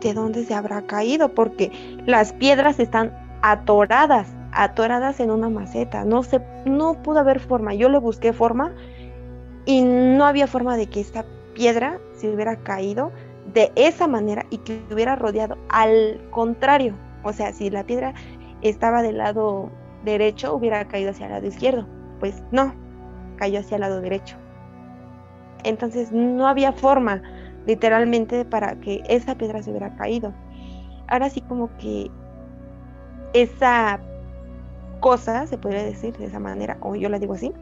[0.00, 1.34] ¿De dónde se habrá caído?
[1.34, 1.72] Porque
[2.06, 6.04] las piedras están atoradas, atoradas en una maceta.
[6.04, 7.74] No se, no pudo haber forma.
[7.74, 8.74] Yo le busqué forma
[9.64, 11.24] y no había forma de que esta
[11.54, 13.10] piedra se hubiera caído
[13.52, 15.56] de esa manera y que hubiera rodeado.
[15.68, 18.14] Al contrario, o sea, si la piedra
[18.62, 19.70] estaba del lado
[20.04, 21.86] derecho, hubiera caído hacia el lado izquierdo.
[22.20, 22.74] Pues no,
[23.36, 24.36] cayó hacia el lado derecho.
[25.64, 27.22] Entonces no había forma,
[27.66, 30.32] literalmente, para que esa piedra se hubiera caído.
[31.08, 32.10] Ahora sí como que
[33.32, 34.00] esa
[35.00, 37.52] cosa, se podría decir de esa manera, o yo la digo así,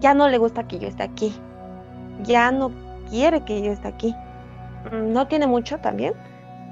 [0.00, 1.34] ya no le gusta que yo esté aquí.
[2.22, 2.70] Ya no
[3.10, 4.14] quiere que yo esté aquí.
[4.92, 6.14] Mm, no tiene mucho también.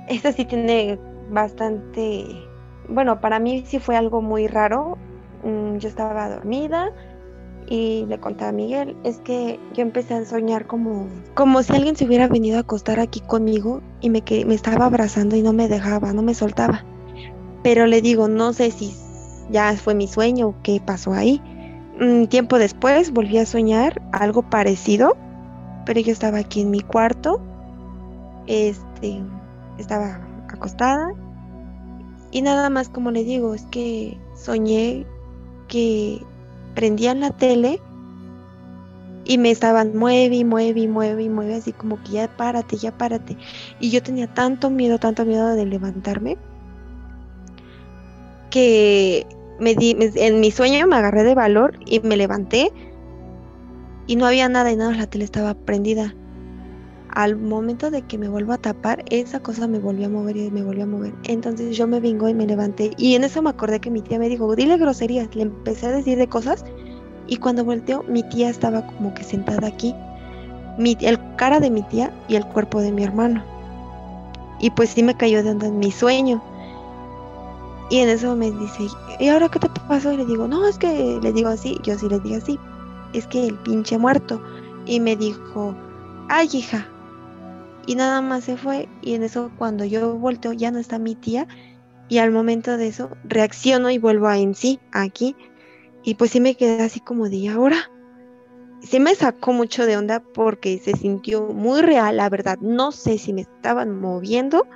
[0.08, 0.98] Este sí tiene
[1.30, 2.26] bastante...
[2.92, 4.98] Bueno, para mí sí fue algo muy raro.
[5.44, 6.92] Mm, yo estaba dormida
[7.66, 11.96] y le conté a Miguel, es que yo empecé a soñar como, como si alguien
[11.96, 15.68] se hubiera venido a acostar aquí conmigo y me, me estaba abrazando y no me
[15.68, 16.84] dejaba, no me soltaba.
[17.62, 18.94] Pero le digo, no sé si
[19.50, 21.40] ya fue mi sueño o qué pasó ahí.
[22.00, 25.16] Un tiempo después volví a soñar algo parecido,
[25.86, 27.40] pero yo estaba aquí en mi cuarto,
[28.46, 29.22] este,
[29.78, 31.14] estaba acostada
[32.32, 35.06] y nada más como le digo, es que soñé
[35.68, 36.20] que
[36.74, 37.80] prendían la tele
[39.24, 42.76] y me estaban mueve y mueve y mueve y mueve, así como que ya párate,
[42.76, 43.36] ya párate.
[43.78, 46.38] Y yo tenía tanto miedo, tanto miedo de levantarme,
[48.50, 49.26] que
[49.60, 52.72] me di, en mi sueño me agarré de valor y me levanté
[54.06, 56.14] y no había nada y nada, la tele estaba prendida.
[57.14, 60.50] Al momento de que me vuelvo a tapar, esa cosa me volvió a mover y
[60.50, 61.12] me volvió a mover.
[61.24, 62.92] Entonces yo me vengo y me levanté.
[62.96, 65.34] Y en eso me acordé que mi tía me dijo, dile groserías.
[65.36, 66.64] Le empecé a decir de cosas.
[67.26, 69.94] Y cuando volteó, mi tía estaba como que sentada aquí.
[70.78, 73.44] El cara de mi tía y el cuerpo de mi hermano.
[74.58, 76.42] Y pues sí me cayó de onda en mi sueño.
[77.90, 78.86] Y en eso me dice,
[79.20, 80.12] ¿y ahora qué te pasó?
[80.12, 81.78] Y le digo, no, es que le digo así.
[81.82, 82.58] Yo sí le digo así.
[83.12, 84.40] Es que el pinche muerto.
[84.86, 85.74] Y me dijo,
[86.28, 86.86] ay hija,
[87.86, 91.14] y nada más se fue y en eso cuando yo volteo ya no está mi
[91.14, 91.46] tía
[92.08, 95.36] y al momento de eso reacciono y vuelvo a en sí aquí
[96.02, 97.90] y pues sí me quedé así como de ahora
[98.80, 103.18] se me sacó mucho de onda porque se sintió muy real la verdad no sé
[103.18, 104.66] si me estaban moviendo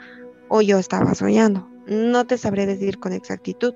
[0.49, 3.75] o yo estaba soñando no te sabré decir con exactitud.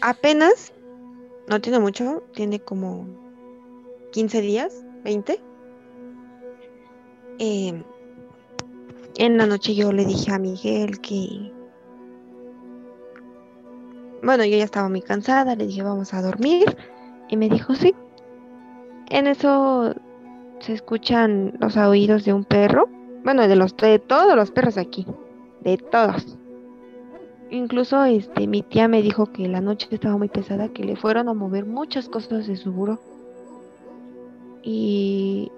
[0.00, 0.72] Apenas
[1.48, 3.06] no tiene mucho tiene como
[4.12, 5.40] 15 días 20
[7.38, 7.82] eh,
[9.18, 11.52] en la noche yo le dije a Miguel que...
[14.22, 16.76] Bueno, yo ya estaba muy cansada, le dije vamos a dormir
[17.28, 17.94] y me dijo sí.
[19.10, 19.94] En eso
[20.60, 22.88] se escuchan los oídos de un perro,
[23.24, 25.06] bueno, de los de todos los perros aquí,
[25.60, 26.38] de todos.
[27.50, 31.28] Incluso este mi tía me dijo que la noche estaba muy pesada, que le fueron
[31.28, 33.00] a mover muchas cosas de su buró.
[34.62, 35.50] Y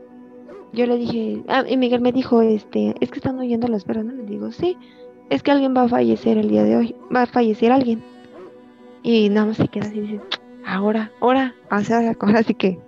[0.72, 4.04] yo le dije, ah, y Miguel me dijo, este, es que están oyendo las perras,
[4.04, 4.12] ¿no?
[4.12, 4.76] Le digo, sí,
[5.28, 8.02] es que alguien va a fallecer el día de hoy, va a fallecer alguien.
[9.02, 10.20] Y nada más se queda así dice,
[10.66, 12.78] ahora, ahora, o sea, así que,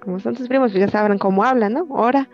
[0.00, 1.86] como son sus primos, pues ya sabrán cómo hablan, ¿no?
[1.90, 2.28] Ahora.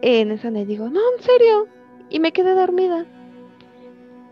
[0.00, 1.66] En eso le digo, no, en serio.
[2.08, 3.04] Y me quedé dormida.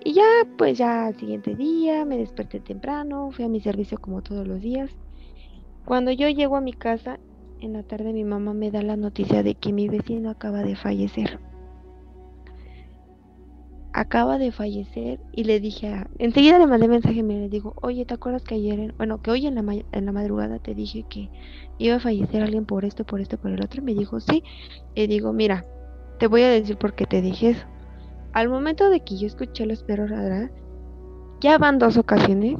[0.05, 0.25] Y ya,
[0.57, 4.61] pues ya al siguiente día me desperté temprano, fui a mi servicio como todos los
[4.61, 4.91] días.
[5.85, 7.19] Cuando yo llego a mi casa,
[7.61, 10.77] en la tarde mi mamá me da la noticia de que mi vecino acaba de
[10.77, 11.41] fallecer.
[13.93, 18.05] Acaba de fallecer y le dije, a, enseguida le mandé mensaje me le digo, oye,
[18.05, 21.31] ¿te acuerdas que ayer, bueno, que hoy en la, en la madrugada te dije que
[21.79, 23.81] iba a fallecer alguien por esto, por esto, por el otro?
[23.81, 24.43] Y me dijo, sí.
[24.95, 25.65] Y digo, mira,
[26.19, 27.67] te voy a decir por qué te dije eso.
[28.33, 30.51] Al momento de que yo escuché los perros ladrar,
[31.41, 32.59] ya van dos ocasiones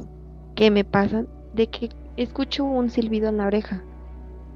[0.55, 3.83] que me pasan de que escucho un silbido en la oreja.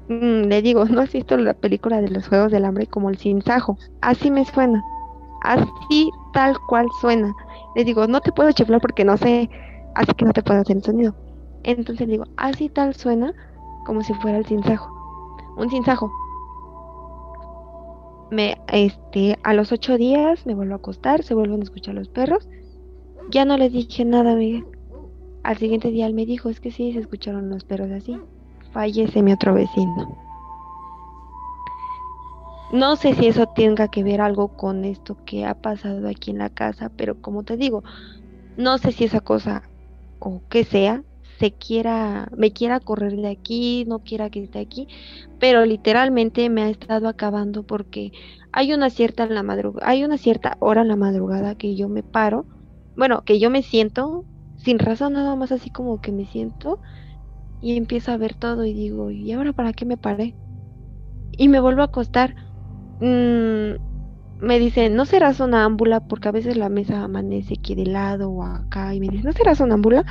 [0.08, 3.18] Mm, le digo, ¿no has visto la película de los Juegos del Hambre como el
[3.18, 3.78] sinsajo?
[4.00, 4.82] Así me suena.
[5.42, 7.34] Así tal cual suena.
[7.74, 9.48] Le digo, no te puedo chiflar porque no sé,
[9.94, 11.14] así que no te puedo hacer el sonido.
[11.64, 13.32] Entonces le digo, así tal suena
[13.86, 14.90] como si fuera el sinsajo.
[15.56, 16.10] Un sinsajo.
[18.30, 22.08] Me, este, a los ocho días me vuelvo a acostar, se vuelven a escuchar los
[22.08, 22.48] perros.
[23.30, 24.66] Ya no les dije nada, Miguel.
[25.42, 28.18] Al siguiente día él me dijo, es que sí, se escucharon los perros así.
[28.72, 30.18] Fallece mi otro vecino.
[32.72, 36.38] No sé si eso tenga que ver algo con esto que ha pasado aquí en
[36.38, 37.82] la casa, pero como te digo,
[38.56, 39.70] no sé si esa cosa
[40.18, 41.04] o que sea
[41.38, 44.86] se quiera, me quiera correr de aquí, no quiera que esté aquí,
[45.38, 48.12] pero literalmente me ha estado acabando porque
[48.52, 51.88] hay una cierta en la madrugada, hay una cierta hora en la madrugada que yo
[51.88, 52.46] me paro,
[52.94, 56.80] bueno, que yo me siento sin razón nada más así como que me siento
[57.62, 60.34] y empiezo a ver todo y digo, ¿y ahora para qué me paré?
[61.30, 62.34] Y me vuelvo a acostar.
[63.00, 63.76] Mm,
[64.40, 66.00] me dicen, ¿no será sonámbula?
[66.00, 68.92] Porque a veces la mesa amanece aquí de lado o acá.
[68.94, 70.04] Y me dicen, ¿no será sonámbula?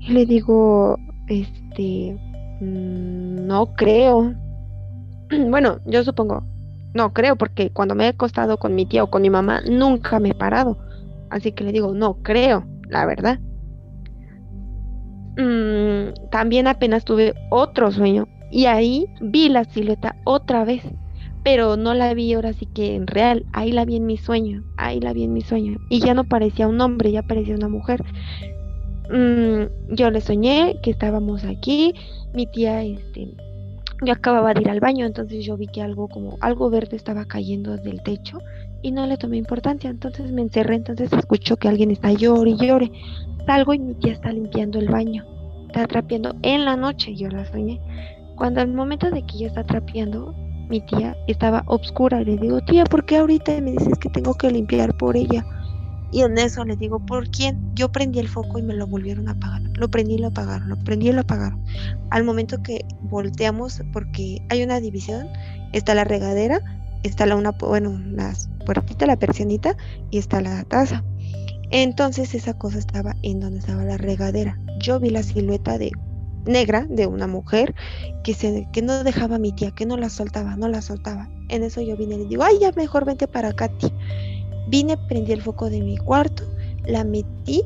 [0.00, 0.96] Y le digo,
[1.28, 2.16] este,
[2.62, 4.32] mm, no creo.
[5.50, 6.42] bueno, yo supongo,
[6.94, 10.20] no creo, porque cuando me he acostado con mi tía o con mi mamá, nunca
[10.20, 10.78] me he parado.
[11.28, 13.40] Así que le digo, no creo, la verdad.
[15.36, 20.82] Mm, también apenas tuve otro sueño y ahí vi la silueta otra vez
[21.44, 24.64] pero no la vi ahora sí que en real, ahí la vi en mi sueño,
[24.78, 27.68] ahí la vi en mi sueño, y ya no parecía un hombre, ya parecía una
[27.68, 28.02] mujer.
[29.10, 31.94] Mm, yo le soñé que estábamos aquí,
[32.32, 33.28] mi tía, este,
[34.02, 37.26] yo acababa de ir al baño, entonces yo vi que algo como, algo verde estaba
[37.26, 38.38] cayendo del techo
[38.80, 42.66] y no le tomé importancia, entonces me encerré, entonces escucho que alguien está llore y
[42.66, 42.90] llore,
[43.46, 45.24] salgo y mi tía está limpiando el baño,
[45.66, 47.80] está trapeando en la noche, yo la soñé.
[48.36, 50.34] Cuando al momento de que ella está trapeando,
[50.68, 54.50] mi tía estaba obscura le digo, tía, ¿por qué ahorita me dices que tengo que
[54.50, 55.44] limpiar por ella?
[56.10, 57.58] Y en eso le digo, ¿por quién?
[57.74, 59.62] Yo prendí el foco y me lo volvieron a apagar.
[59.76, 61.60] Lo prendí y lo apagaron, lo prendí y lo apagaron.
[62.10, 65.26] Al momento que volteamos, porque hay una división,
[65.72, 66.60] está la regadera,
[67.02, 69.76] está la una, bueno, las puertita, la persianita
[70.12, 71.02] y está la taza.
[71.76, 74.60] Entonces esa cosa estaba en donde estaba la regadera.
[74.78, 75.90] Yo vi la silueta de
[76.46, 77.74] negra de una mujer
[78.22, 81.28] que, se, que no dejaba a mi tía, que no la soltaba, no la soltaba.
[81.48, 83.90] En eso yo vine y le digo, ay, ya mejor vente para acá, tía.
[84.68, 86.44] Vine, prendí el foco de mi cuarto,
[86.86, 87.64] la metí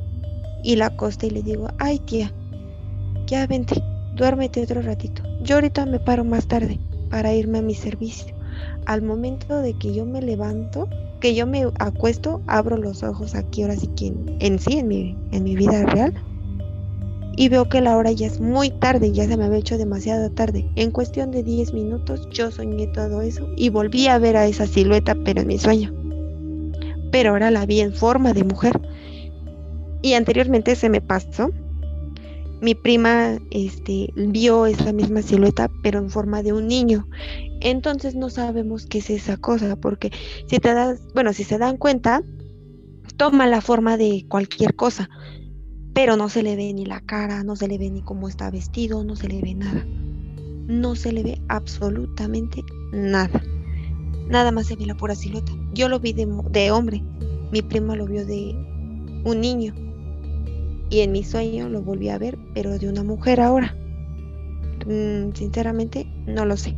[0.63, 2.33] y la acosté y le digo, ay, tía,
[3.27, 3.83] ya vente,
[4.15, 5.23] duérmete otro ratito.
[5.43, 6.81] Yo ahorita me paro más tarde
[7.11, 8.35] para irme a mi servicio.
[8.87, 10.89] Al momento de que yo me levanto,
[11.19, 15.17] que yo me acuesto, abro los ojos aquí, ahora sí que en, sí, en mi,
[15.33, 16.15] en mi vida real,
[17.39, 20.29] y veo que la hora ya es muy tarde, ya se me había hecho demasiado
[20.33, 20.69] tarde.
[20.75, 24.67] En cuestión de 10 minutos yo soñé todo eso y volví a ver a esa
[24.67, 25.95] silueta, pero en mi sueño.
[27.13, 28.81] Pero ahora la vi en forma de mujer.
[30.03, 31.51] Y anteriormente se me pasó.
[32.61, 37.07] Mi prima este, vio esa misma silueta, pero en forma de un niño.
[37.61, 40.11] Entonces no sabemos qué es esa cosa, porque
[40.47, 42.23] si te das, bueno, si se dan cuenta,
[43.17, 45.09] toma la forma de cualquier cosa
[45.99, 48.53] pero no se le ve ni la cara, no se le ve ni cómo está
[48.53, 49.85] vestido, no se le ve nada.
[50.69, 53.43] No se le ve absolutamente nada.
[54.29, 55.51] Nada más se ve la pura silueta.
[55.75, 57.03] Yo lo vi de, hombre,
[57.51, 58.55] mi prima lo vio de
[59.25, 59.75] un niño.
[60.89, 63.77] Y en mi sueño lo volví a ver, pero de una mujer ahora.
[64.87, 66.77] Mm, sinceramente, no lo sé.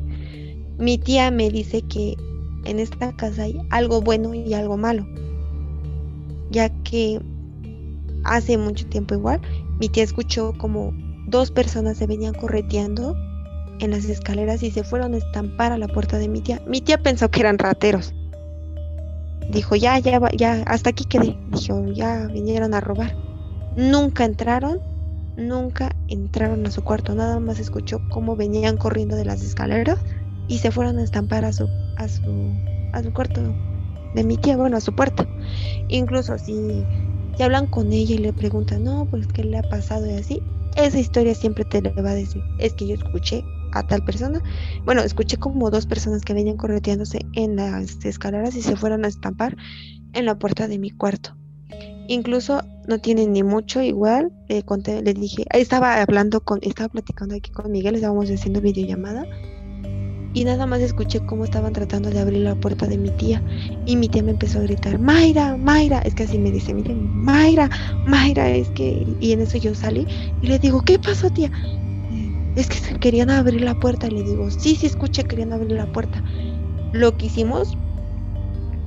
[0.80, 2.16] Mi tía me dice que
[2.64, 5.06] en esta casa hay algo bueno y algo malo,
[6.50, 7.20] ya que
[8.24, 9.42] hace mucho tiempo igual,
[9.78, 10.94] mi tía escuchó como
[11.26, 13.14] dos personas se venían correteando
[13.80, 16.62] en las escaleras y se fueron a estampar a la puerta de mi tía.
[16.66, 18.14] Mi tía pensó que eran rateros.
[19.50, 21.36] Dijo, ya, ya, ya, hasta aquí quedé.
[21.50, 23.16] Dijo, ya vinieron a robar.
[23.76, 24.80] Nunca entraron,
[25.36, 27.14] nunca entraron a su cuarto.
[27.14, 29.98] Nada más escuchó cómo venían corriendo de las escaleras
[30.50, 32.52] y se fueron a estampar a su, a su,
[32.92, 33.40] a su cuarto
[34.14, 35.24] de mi tía, bueno, a su puerta.
[35.88, 36.84] Incluso si
[37.40, 40.42] hablan con ella y le preguntan, no, pues qué le ha pasado y así,
[40.76, 44.42] esa historia siempre te le va a decir, es que yo escuché a tal persona,
[44.84, 49.08] bueno, escuché como dos personas que venían correteándose en las escaleras y se fueron a
[49.08, 49.56] estampar
[50.14, 51.36] en la puerta de mi cuarto.
[52.08, 57.36] Incluso no tienen ni mucho igual, le conté, le dije, estaba hablando con, estaba platicando
[57.36, 59.24] aquí con Miguel, estábamos haciendo videollamada
[60.32, 63.42] y nada más escuché cómo estaban tratando de abrir la puerta de mi tía.
[63.86, 66.94] Y mi tía me empezó a gritar, Mayra, Mayra, es que así me dice, mire,
[66.94, 67.68] Mayra,
[68.06, 70.06] Mayra, es que, y en eso yo salí
[70.42, 71.50] y le digo, ¿qué pasó tía?
[72.56, 75.90] Es que querían abrir la puerta y le digo, sí, sí escuché, querían abrir la
[75.92, 76.22] puerta.
[76.92, 77.76] Lo que hicimos,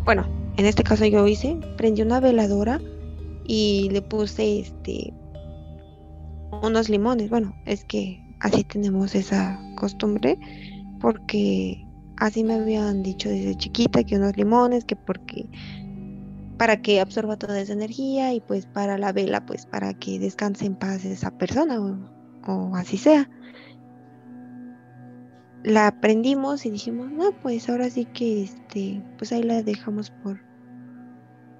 [0.06, 0.26] bueno,
[0.58, 2.80] en este caso yo hice, prendí una veladora
[3.46, 5.14] y le puse este
[6.62, 10.38] unos limones, bueno, es que así tenemos esa costumbre
[11.04, 11.86] porque
[12.16, 15.49] así me habían dicho desde chiquita que unos limones, que porque
[16.58, 20.66] para que absorba toda esa energía y pues para la vela, pues para que descanse
[20.66, 21.78] en paz esa persona
[22.47, 23.30] o, así sea.
[25.66, 30.39] la prendimos y dijimos, no, pues ahora sí que este, pues ahí la dejamos por,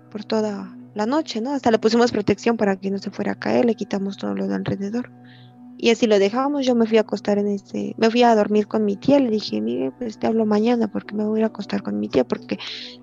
[0.10, 1.52] por toda la noche, ¿no?
[1.52, 4.48] Hasta le pusimos protección para que no se fuera a caer, le quitamos todo lo
[4.48, 5.12] de alrededor.
[5.84, 8.68] Y así lo dejamos, yo me fui a acostar en ese, me fui a dormir
[8.68, 11.84] con mi tía, le dije, mire, pues te hablo mañana porque me voy a acostar
[11.84, 12.58] con mi tía, porque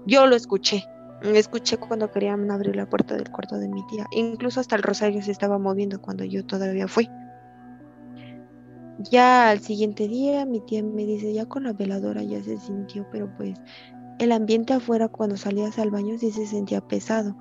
[0.06, 0.82] yo lo escuché,
[1.22, 5.20] escuché cuando querían abrir la puerta del cuarto de mi tía, incluso hasta el rosario
[5.20, 7.06] se estaba moviendo cuando yo todavía fui.
[9.10, 13.06] Ya al siguiente día mi tía me dice, ya con la veladora ya se sintió,
[13.12, 13.60] pero pues
[14.18, 17.36] el ambiente afuera cuando salías al baño sí se sentía pesado,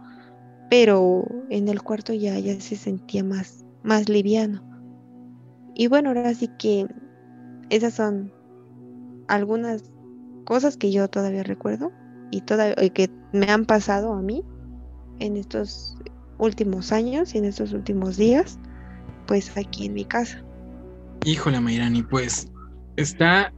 [0.70, 4.68] pero en el cuarto ya, ya se sentía más, más liviano.
[5.80, 6.86] Y bueno, ahora sí que
[7.70, 8.34] esas son
[9.30, 9.94] algunas
[10.44, 11.94] cosas que yo todavía recuerdo
[12.32, 12.44] y,
[12.82, 14.44] y que me han pasado a mí
[15.20, 15.96] en estos
[16.38, 18.60] últimos años y en estos últimos días,
[19.26, 20.44] pues aquí en mi casa.
[21.24, 22.52] Híjole, Mayrani, pues
[22.98, 23.54] está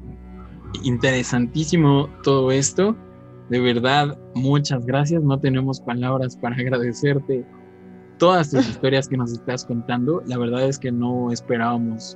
[0.83, 2.95] interesantísimo todo esto.
[3.49, 5.23] De verdad, muchas gracias.
[5.23, 7.43] No tenemos palabras para agradecerte
[8.21, 10.21] todas tus historias que nos estás contando.
[10.27, 12.15] La verdad es que no esperábamos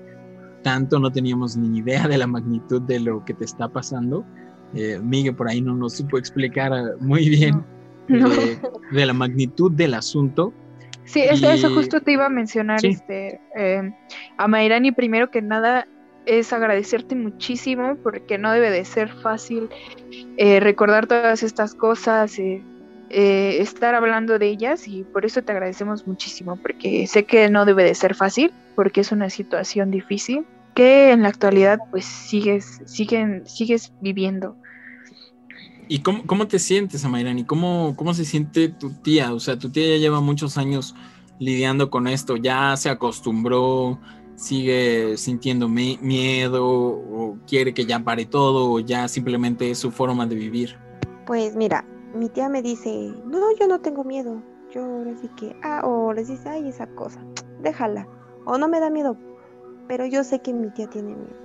[0.61, 4.23] tanto, no teníamos ni idea de la magnitud de lo que te está pasando.
[4.75, 7.65] Eh, Miguel por ahí no nos supo explicar muy bien
[8.09, 8.59] eh,
[8.91, 10.53] de la magnitud del asunto.
[11.05, 13.91] Sí, eso, justo te iba a mencionar, este, eh,
[14.37, 15.87] a Mayrani primero que nada
[16.27, 19.69] es agradecerte muchísimo porque no debe de ser fácil
[20.37, 22.37] eh, recordar todas estas cosas,
[23.09, 27.65] eh, estar hablando de ellas y por eso te agradecemos muchísimo porque sé que no
[27.65, 30.45] debe de ser fácil porque es una situación difícil
[30.75, 34.57] que en la actualidad pues sigues, siguen, sigues viviendo.
[35.87, 37.43] ¿Y cómo, cómo te sientes, Amairani?
[37.43, 39.33] ¿Cómo, ¿Cómo se siente tu tía?
[39.33, 40.95] O sea, tu tía ya lleva muchos años
[41.39, 43.99] lidiando con esto, ya se acostumbró,
[44.35, 50.25] sigue sintiendo miedo o quiere que ya pare todo o ya simplemente es su forma
[50.25, 50.77] de vivir.
[51.25, 51.85] Pues mira,
[52.15, 54.41] mi tía me dice, no, yo no tengo miedo.
[54.71, 57.19] Yo ahora sí que, ah, o les dice, ay, esa cosa,
[57.61, 58.07] déjala.
[58.45, 59.17] O no me da miedo,
[59.87, 61.35] pero yo sé que mi tía tiene miedo.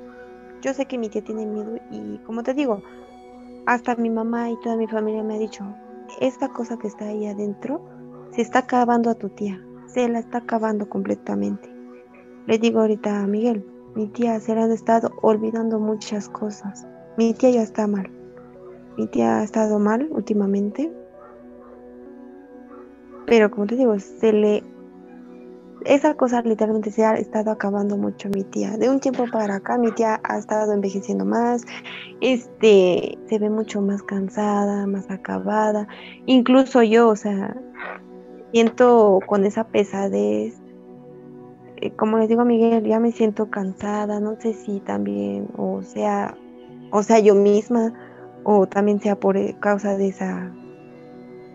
[0.60, 2.82] Yo sé que mi tía tiene miedo y como te digo,
[3.66, 5.64] hasta mi mamá y toda mi familia me ha dicho,
[6.20, 7.80] esta cosa que está ahí adentro
[8.32, 11.72] se está acabando a tu tía, se la está acabando completamente.
[12.46, 13.64] Le digo ahorita a Miguel,
[13.94, 16.86] mi tía se le han estado olvidando muchas cosas.
[17.16, 18.19] Mi tía ya está mal.
[19.00, 20.92] Mi tía ha estado mal últimamente.
[23.24, 24.62] Pero como te digo, se le
[25.86, 28.76] esa cosa literalmente se ha estado acabando mucho mi tía.
[28.76, 31.64] De un tiempo para acá mi tía ha estado envejeciendo más,
[32.20, 35.88] este, se ve mucho más cansada, más acabada.
[36.26, 37.56] Incluso yo, o sea,
[38.52, 40.60] siento con esa pesadez.
[41.76, 45.80] Eh, como les digo a Miguel, ya me siento cansada, no sé si también, o
[45.80, 46.36] sea,
[46.90, 47.94] o sea yo misma,
[48.44, 50.52] o también sea por eh, causa de esa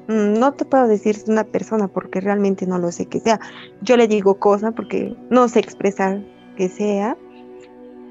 [0.07, 3.39] Mm, no te puedo decir una persona porque realmente no lo sé que sea.
[3.81, 6.21] Yo le digo cosa porque no sé expresar
[6.55, 7.17] que sea,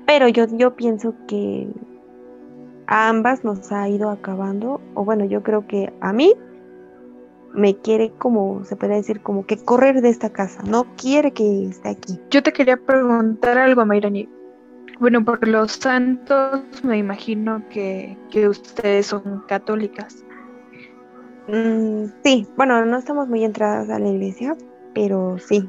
[0.06, 1.68] pero yo, yo pienso que
[2.86, 6.34] a ambas nos ha ido acabando, o bueno, yo creo que a mí
[7.54, 11.66] me quiere como, se puede decir, como que correr de esta casa, no quiere que
[11.66, 12.18] esté aquí.
[12.30, 14.28] Yo te quería preguntar algo, Mayrani.
[15.00, 20.24] Bueno, por los santos me imagino que, que ustedes son católicas.
[21.48, 24.56] Mm, sí, bueno, no estamos muy entradas a la iglesia,
[24.94, 25.68] pero sí.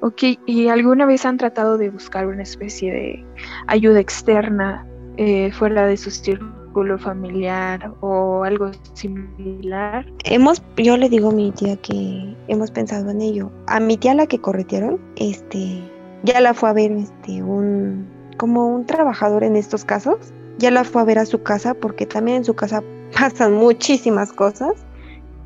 [0.00, 3.24] Ok, ¿y alguna vez han tratado de buscar una especie de
[3.66, 4.86] ayuda externa
[5.16, 10.06] eh, fuera de su círculo familiar o algo similar?
[10.24, 13.50] Hemos, yo le digo a mi tía que hemos pensado en ello.
[13.66, 15.82] A mi tía la que corretearon, este,
[16.22, 18.06] ya la fue a ver, este, un,
[18.36, 22.06] como un trabajador en estos casos, ya la fue a ver a su casa porque
[22.06, 22.82] también en su casa
[23.18, 24.86] pasan muchísimas cosas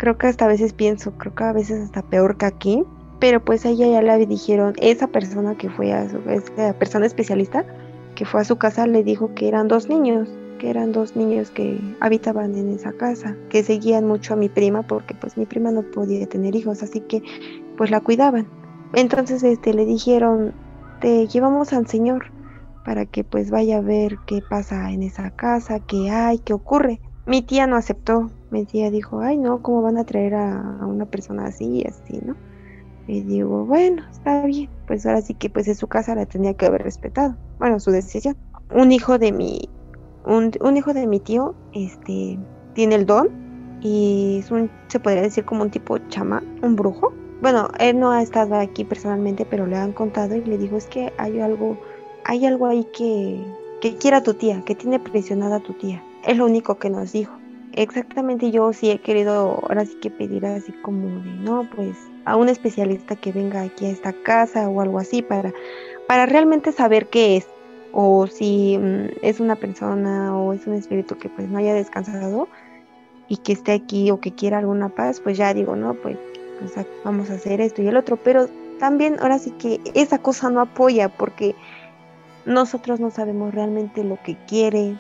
[0.00, 2.84] creo que hasta a veces pienso, creo que a veces hasta peor que aquí,
[3.18, 7.04] pero pues a ella ya le dijeron, esa persona que fue a su, esa persona
[7.04, 7.66] especialista
[8.14, 11.50] que fue a su casa le dijo que eran dos niños, que eran dos niños
[11.50, 15.70] que habitaban en esa casa, que seguían mucho a mi prima porque pues mi prima
[15.70, 17.22] no podía tener hijos, así que
[17.76, 18.48] pues la cuidaban.
[18.94, 20.54] Entonces este le dijeron,
[21.02, 22.30] te llevamos al señor
[22.84, 27.00] para que pues vaya a ver qué pasa en esa casa, qué hay, qué ocurre.
[27.26, 31.06] Mi tía no aceptó, mi tía dijo, ay no, ¿cómo van a traer a, una
[31.06, 32.36] persona así y así, no?
[33.06, 36.54] Y digo, bueno, está bien, pues ahora sí que pues en su casa la tenía
[36.54, 38.36] que haber respetado, bueno, su decisión.
[38.72, 39.68] Un hijo de mi,
[40.24, 42.38] un, hijo de mi tío, este,
[42.74, 43.28] tiene el don
[43.80, 47.12] y es un, se podría decir como un tipo chamán, un brujo.
[47.40, 50.86] Bueno, él no ha estado aquí personalmente, pero le han contado y le dijo, es
[50.86, 51.78] que hay algo,
[52.30, 53.44] hay algo ahí que,
[53.80, 56.00] que quiera tu tía, que tiene presionada tu tía.
[56.24, 57.32] Es lo único que nos dijo.
[57.72, 62.36] Exactamente yo sí he querido ahora sí que pedir así como de, no, pues a
[62.36, 65.52] un especialista que venga aquí a esta casa o algo así para,
[66.06, 67.48] para realmente saber qué es
[67.90, 72.46] o si mm, es una persona o es un espíritu que pues no haya descansado
[73.26, 76.16] y que esté aquí o que quiera alguna paz, pues ya digo, no, pues
[77.04, 78.46] vamos a hacer esto y el otro, pero
[78.78, 81.56] también ahora sí que esa cosa no apoya porque
[82.46, 84.96] nosotros no sabemos realmente lo que quiere,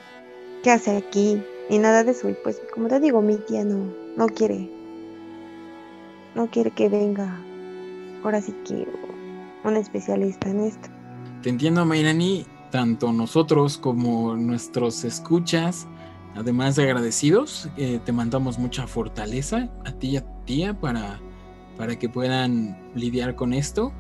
[0.62, 2.28] qué hace aquí, ni nada de eso.
[2.28, 4.68] Y pues, como te digo, mi tía no, no quiere,
[6.34, 7.38] no quiere que venga,
[8.22, 8.86] ahora sí que
[9.64, 10.88] un especialista en esto.
[11.42, 15.86] Te entiendo, Mayrani, tanto nosotros como nuestros escuchas,
[16.34, 21.20] además de agradecidos, eh, te mandamos mucha fortaleza a ti y a tu tía para,
[21.76, 23.92] para que puedan lidiar con esto.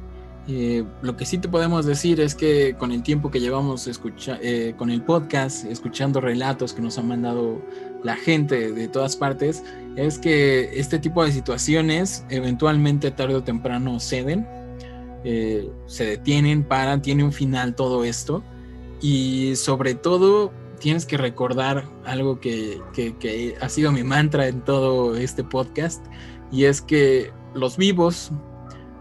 [0.48, 4.38] Eh, lo que sí te podemos decir es que con el tiempo que llevamos escucha,
[4.42, 7.60] eh, con el podcast, escuchando relatos que nos han mandado
[8.02, 9.62] la gente de todas partes,
[9.96, 14.46] es que este tipo de situaciones eventualmente tarde o temprano ceden,
[15.24, 18.42] eh, se detienen, paran, tiene un final todo esto.
[19.02, 25.16] Y sobre todo tienes que recordar algo que, que ha sido mi mantra en todo
[25.16, 26.04] este podcast
[26.50, 28.32] y es que los vivos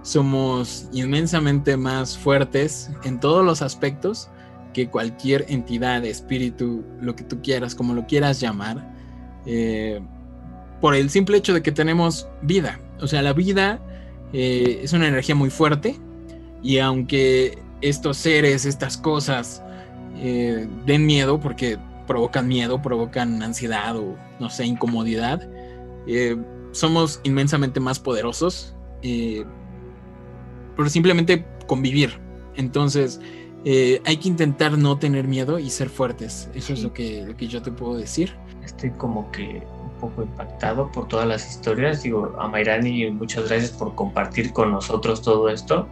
[0.01, 4.29] somos inmensamente más fuertes en todos los aspectos
[4.73, 8.93] que cualquier entidad, espíritu, lo que tú quieras, como lo quieras llamar,
[9.45, 9.99] eh,
[10.79, 12.79] por el simple hecho de que tenemos vida.
[13.01, 13.81] O sea, la vida
[14.31, 15.99] eh, es una energía muy fuerte
[16.61, 19.63] y aunque estos seres, estas cosas,
[20.17, 21.77] eh, den miedo porque
[22.07, 25.47] provocan miedo, provocan ansiedad o, no sé, incomodidad,
[26.71, 28.75] somos inmensamente más poderosos
[30.79, 32.21] pero simplemente convivir.
[32.55, 33.19] Entonces,
[33.65, 36.49] eh, hay que intentar no tener miedo y ser fuertes.
[36.53, 38.33] Eso es lo que, lo que yo te puedo decir.
[38.63, 42.03] Estoy como que un poco impactado por todas las historias.
[42.03, 45.85] Digo, a Mayrani, muchas gracias por compartir con nosotros todo esto.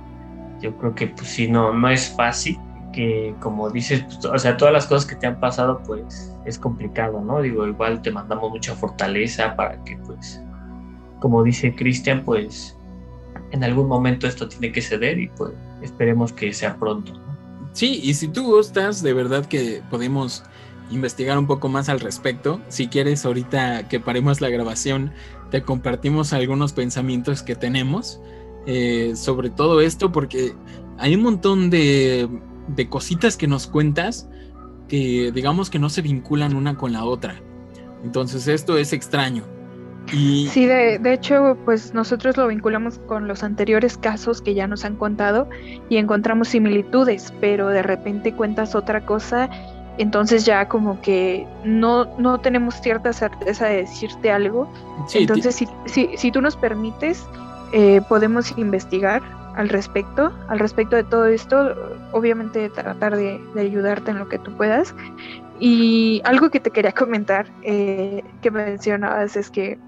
[0.62, 2.58] Yo creo que, pues sí, no, no es fácil.
[2.94, 6.58] Que como dices, pues, o sea, todas las cosas que te han pasado, pues es
[6.58, 7.42] complicado, ¿no?
[7.42, 10.42] Digo, igual te mandamos mucha fortaleza para que, pues,
[11.20, 12.77] como dice Cristian, pues
[13.52, 17.14] en algún momento esto tiene que ceder y pues esperemos que sea pronto.
[17.74, 20.44] Sí, y si tú gustas, de verdad que podemos
[20.90, 22.60] investigar un poco más al respecto.
[22.70, 25.12] Si quieres, ahorita que paremos la grabación,
[25.52, 28.20] te compartimos algunos pensamientos que tenemos
[28.70, 30.54] eh, sobre todo esto, porque
[30.98, 32.28] hay un montón de,
[32.68, 34.28] de cositas que nos cuentas
[34.90, 37.42] que digamos que no se vinculan una con la otra.
[38.04, 39.46] Entonces esto es extraño.
[40.08, 44.86] Sí, de, de, hecho, pues nosotros lo vinculamos con los anteriores casos que ya nos
[44.86, 45.50] han contado
[45.90, 49.50] y encontramos similitudes, pero de repente cuentas otra cosa,
[49.98, 54.72] entonces ya como que no, no tenemos cierta certeza de decirte algo.
[55.14, 57.26] entonces, si, si, si, tú nos permites,
[57.74, 59.22] eh, podemos investigar
[59.56, 61.76] al respecto, al respecto de todo esto,
[62.12, 64.94] obviamente tratar de, de ayudarte en lo que tú puedas.
[65.60, 69.80] Y algo que te quería comentar, eh, que mencionabas, es que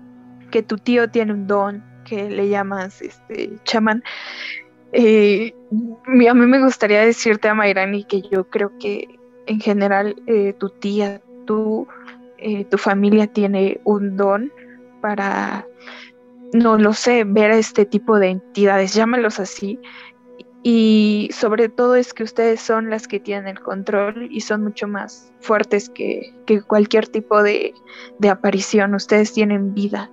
[0.50, 4.04] que tu tío tiene un don que le llamas este chamán.
[4.92, 5.54] Eh,
[6.28, 9.08] a mí me gustaría decirte a Mayrani que yo creo que
[9.46, 11.88] en general eh, tu tía, tú,
[12.38, 14.52] eh, tu familia tiene un don
[15.02, 15.66] para,
[16.54, 19.80] no lo sé, ver a este tipo de entidades, llámalos así.
[20.62, 24.88] Y sobre todo es que ustedes son las que tienen el control y son mucho
[24.88, 26.34] más fuertes que,
[26.68, 27.74] cualquier tipo de,
[28.18, 28.94] de aparición.
[28.94, 30.12] Ustedes tienen vida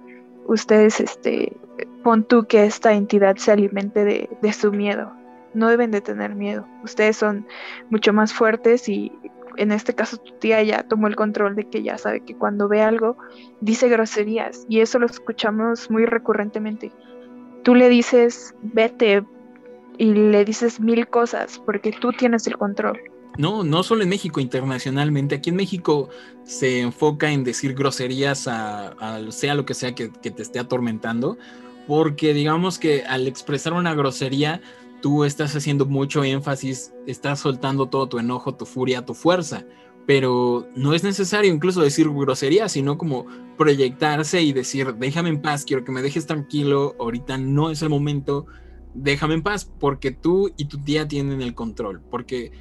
[0.48, 1.56] ustedes, este,
[2.02, 5.12] pon tú que esta entidad se alimente de, de su miedo.
[5.54, 6.66] No deben de tener miedo.
[6.84, 7.46] Ustedes son
[7.90, 9.12] mucho más fuertes y
[9.56, 12.68] en este caso tu tía ya tomó el control de que ya sabe que cuando
[12.68, 13.16] ve algo
[13.60, 16.92] dice groserías y eso lo escuchamos muy recurrentemente.
[17.62, 19.24] Tú le dices, vete
[19.98, 23.00] y le dices mil cosas porque tú tienes el control.
[23.38, 25.34] No, no solo en México, internacionalmente.
[25.34, 26.08] Aquí en México
[26.44, 28.94] se enfoca en decir groserías a,
[29.30, 31.36] sea lo que sea que, te esté atormentando,
[31.86, 34.62] porque digamos que al expresar una grosería,
[35.02, 39.64] tú estás haciendo mucho énfasis, estás soltando todo tu enojo, tu furia, tu fuerza.
[40.06, 43.26] Pero no es necesario incluso decir grosería, sino como
[43.58, 47.88] proyectarse y decir, déjame en paz, quiero que me dejes tranquilo, ahorita no es el
[47.88, 48.46] momento,
[48.94, 52.52] déjame en paz, porque tú y tu tía tienen el control, porque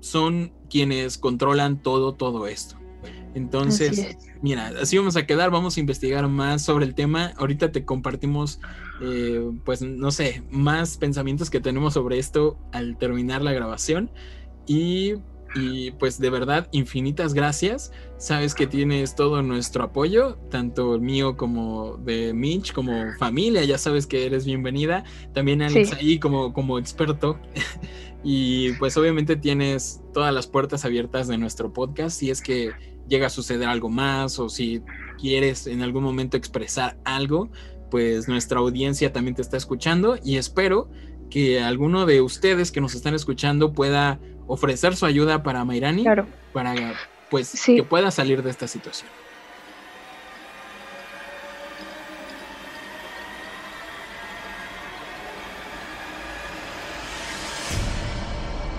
[0.00, 2.76] son quienes controlan todo, todo esto.
[3.34, 7.32] Entonces, mira, así vamos a quedar, vamos a investigar más sobre el tema.
[7.36, 8.60] Ahorita te compartimos,
[9.02, 14.10] eh, pues, no sé, más pensamientos que tenemos sobre esto al terminar la grabación.
[14.66, 15.14] Y
[15.54, 17.92] y pues de verdad infinitas gracias.
[18.18, 23.78] Sabes que tienes todo nuestro apoyo, tanto el mío como de Mitch, como familia, ya
[23.78, 25.04] sabes que eres bienvenida.
[25.32, 27.38] También Alex ahí como, como experto.
[28.22, 32.72] y pues obviamente tienes todas las puertas abiertas de nuestro podcast si es que
[33.08, 34.82] llega a suceder algo más o si
[35.18, 37.50] quieres en algún momento expresar algo,
[37.90, 40.88] pues nuestra audiencia también te está escuchando y espero
[41.28, 46.04] que alguno de ustedes que nos están escuchando pueda ofrecer su ayuda para Mairani
[46.52, 46.94] para
[47.30, 49.08] pues que pueda salir de esta situación.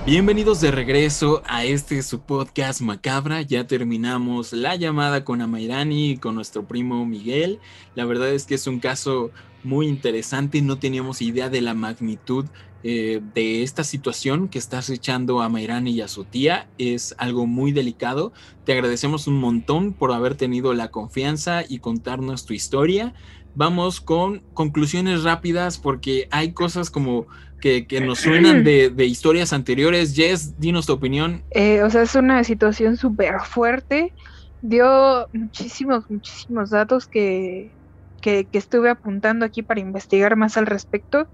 [0.03, 3.43] Bienvenidos de regreso a este su podcast macabra.
[3.43, 7.59] Ya terminamos la llamada con Amairani y con nuestro primo Miguel.
[7.93, 9.29] La verdad es que es un caso
[9.63, 10.59] muy interesante.
[10.63, 12.45] No teníamos idea de la magnitud
[12.83, 16.67] eh, de esta situación que estás echando a Mairani y a su tía.
[16.79, 18.33] Es algo muy delicado.
[18.65, 23.13] Te agradecemos un montón por haber tenido la confianza y contarnos tu historia.
[23.53, 27.27] Vamos con conclusiones rápidas porque hay cosas como
[27.61, 30.15] que, nos suenan de, historias anteriores.
[30.15, 31.43] Jess, dinos tu opinión.
[31.51, 34.13] Eh, o sea, es una situación súper fuerte.
[34.61, 37.71] Dio muchísimos, muchísimos datos que,
[38.21, 41.27] que, estuve apuntando aquí para investigar más al respecto.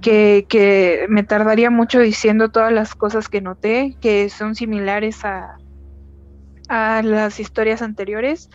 [0.00, 5.58] Que, que, me tardaría mucho diciendo todas las cosas que noté, que son similares a,
[6.68, 8.48] a las historias anteriores.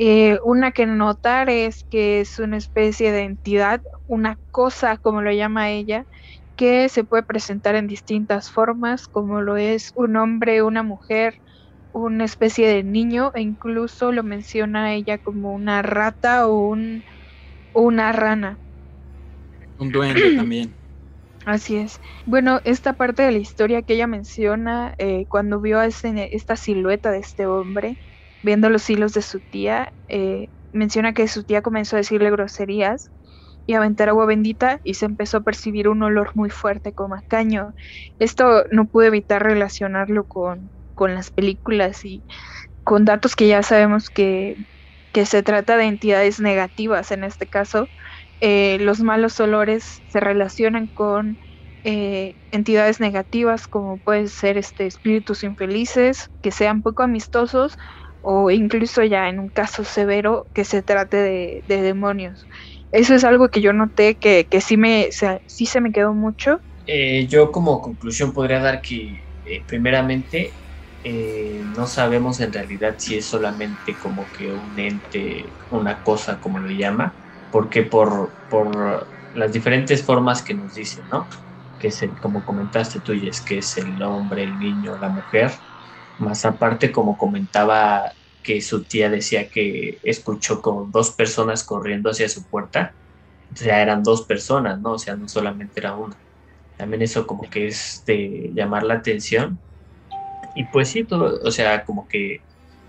[0.00, 5.32] Eh, una que notar es que es una especie de entidad, una cosa, como lo
[5.32, 6.06] llama ella,
[6.54, 11.34] que se puede presentar en distintas formas, como lo es un hombre, una mujer,
[11.90, 17.02] una especie de niño, e incluso lo menciona ella como una rata o un,
[17.72, 18.60] una rana.
[19.78, 20.76] Un duende también.
[21.44, 21.98] Así es.
[22.24, 27.10] Bueno, esta parte de la historia que ella menciona, eh, cuando vio a esta silueta
[27.10, 27.98] de este hombre,
[28.42, 33.10] viendo los hilos de su tía, eh, menciona que su tía comenzó a decirle groserías
[33.66, 37.22] y aventar agua bendita y se empezó a percibir un olor muy fuerte como a
[37.28, 37.74] caño.
[38.18, 42.24] Esto no pude evitar relacionarlo con, con las películas y
[42.84, 44.56] con datos que ya sabemos que,
[45.12, 47.90] que se trata de entidades negativas en este caso.
[48.40, 51.38] Eh, los malos olores se relacionan con
[51.84, 57.76] eh, entidades negativas como pueden ser este, espíritus infelices que sean poco amistosos
[58.30, 62.46] o incluso ya en un caso severo que se trate de, de demonios.
[62.90, 65.08] Eso es algo que yo noté que, que sí, me,
[65.46, 66.60] sí se me quedó mucho.
[66.86, 70.58] Eh, yo como conclusión podría dar que eh, primeramente
[71.02, 76.58] eh, no sabemos en realidad si es solamente como que un ente, una cosa como
[76.58, 77.18] lo llama,
[77.50, 81.28] porque por, por las diferentes formas que nos dicen, ¿no?
[81.78, 85.52] Que es el, como comentaste tú, es que es el hombre, el niño, la mujer,
[86.18, 88.12] más aparte como comentaba
[88.42, 92.96] que su tía decía que escuchó como dos personas corriendo hacia su puerta.
[93.48, 94.92] Entonces ya eran dos personas, ¿no?
[94.94, 96.16] O sea, no solamente era una.
[96.76, 99.62] También eso como que es de llamar la atención.
[100.54, 102.44] Y pues sí, todo, o sea, como que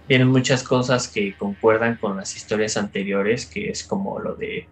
[0.08, 4.72] tienen muchas cosas que concuerdan con las historias anteriores, que es como lo de,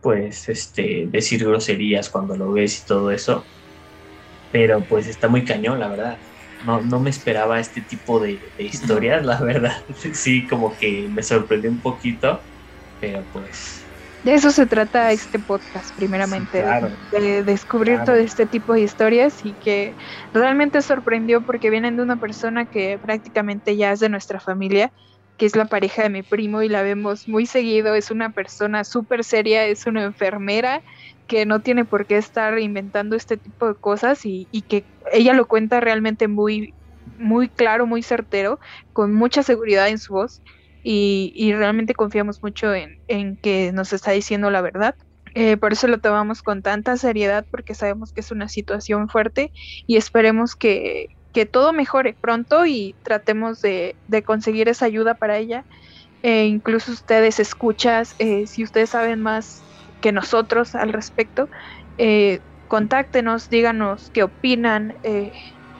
[0.00, 3.50] pues, este, decir groserías cuando lo ves y todo eso.
[4.50, 6.22] Pero pues está muy cañón, la verdad
[6.60, 9.84] no, no me esperaba este tipo de, historias, la verdad.
[10.12, 12.42] Sí, como que me sorprendió un poquito,
[13.00, 13.84] pero pues...
[14.22, 16.64] De eso se trata este podcast, primeramente,
[17.12, 19.94] de descubrir todo este tipo de historias y que
[20.32, 24.92] realmente sorprendió porque vienen de una persona que prácticamente ya es de nuestra familia,
[25.36, 28.82] que es la pareja de mi primo y la vemos muy seguido, es una persona
[28.82, 30.82] súper seria, es una enfermera
[31.28, 35.46] que no tiene por qué estar inventando este tipo de cosas y, que ella lo
[35.46, 36.74] cuenta realmente muy,
[37.18, 38.58] muy claro, muy certero,
[38.92, 40.42] con mucha seguridad en su voz
[40.82, 44.96] y, realmente confiamos mucho en, que nos está diciendo la verdad.
[45.34, 49.52] Eh, por eso lo tomamos con tanta seriedad porque sabemos que es una situación fuerte
[49.86, 51.14] y esperemos que,
[51.52, 55.64] todo mejore pronto y tratemos de, conseguir esa ayuda para ella.
[56.24, 59.62] Eh, incluso ustedes escuchas, eh, si ustedes saben más
[60.00, 61.48] que nosotros al respecto.
[61.98, 65.32] Eh, contáctenos, díganos qué opinan, eh,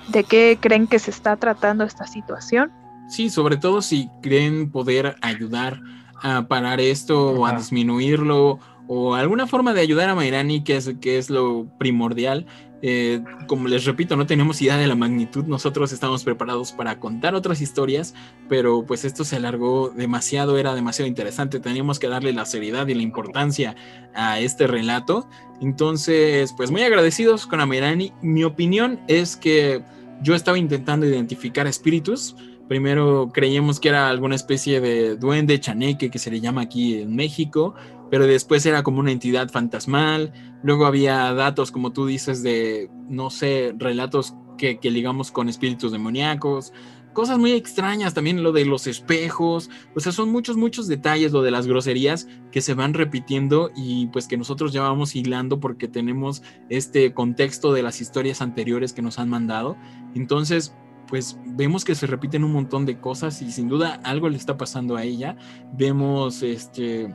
[0.09, 2.73] de qué creen que se está tratando esta situación.
[3.09, 5.81] Sí, sobre todo si creen poder ayudar
[6.23, 10.93] a parar esto o a disminuirlo o alguna forma de ayudar a Mairani, que es,
[11.01, 12.47] que es lo primordial.
[12.81, 17.35] Eh, como les repito, no tenemos idea de la magnitud, nosotros estamos preparados para contar
[17.35, 18.15] otras historias,
[18.49, 22.95] pero pues esto se alargó demasiado, era demasiado interesante, teníamos que darle la seriedad y
[22.95, 23.75] la importancia
[24.15, 25.29] a este relato.
[25.61, 28.13] Entonces, pues muy agradecidos con Amirani.
[28.23, 29.83] Mi opinión es que
[30.23, 32.37] yo estaba intentando identificar espíritus.
[32.69, 37.17] Primero creíamos que era alguna especie de duende chaneque que se le llama aquí en
[37.17, 37.75] México,
[38.11, 40.33] pero después era como una entidad fantasmal.
[40.63, 45.93] Luego había datos, como tú dices, de, no sé, relatos que, que ligamos con espíritus
[45.93, 46.73] demoníacos
[47.19, 51.43] cosas muy extrañas, también lo de los espejos, o sea, son muchos, muchos detalles, lo
[51.43, 55.89] de las groserías que se van repitiendo y pues que nosotros ya vamos hilando porque
[55.89, 59.77] tenemos este contexto de las historias anteriores que nos han mandado.
[60.15, 60.77] Entonces,
[61.09, 64.57] pues vemos que se repiten un montón de cosas y sin duda algo le está
[64.57, 65.37] pasando a ella.
[65.77, 67.13] Vemos este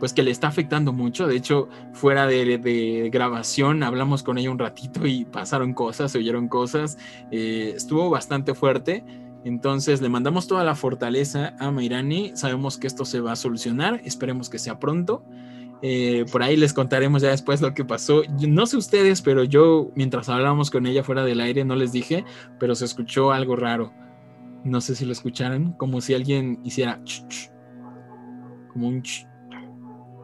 [0.00, 1.28] pues que le está afectando mucho.
[1.28, 6.48] De hecho, fuera de, grabación hablamos con ella un ratito y pasaron cosas, se oyeron
[6.48, 6.98] cosas.
[7.30, 9.04] Eh, estuvo bastante fuerte.
[9.44, 12.32] Entonces le mandamos toda la fortaleza a Mairani.
[12.34, 14.00] Sabemos que esto se va a solucionar.
[14.04, 15.22] Esperemos que sea pronto.
[15.82, 18.22] Eh, por ahí les contaremos ya después lo que pasó.
[18.48, 22.24] No sé ustedes, pero yo mientras hablábamos con ella fuera del aire no les dije,
[22.58, 23.92] pero se escuchó algo raro.
[24.64, 27.00] No sé si lo escucharon, como si alguien hiciera
[28.72, 29.02] como un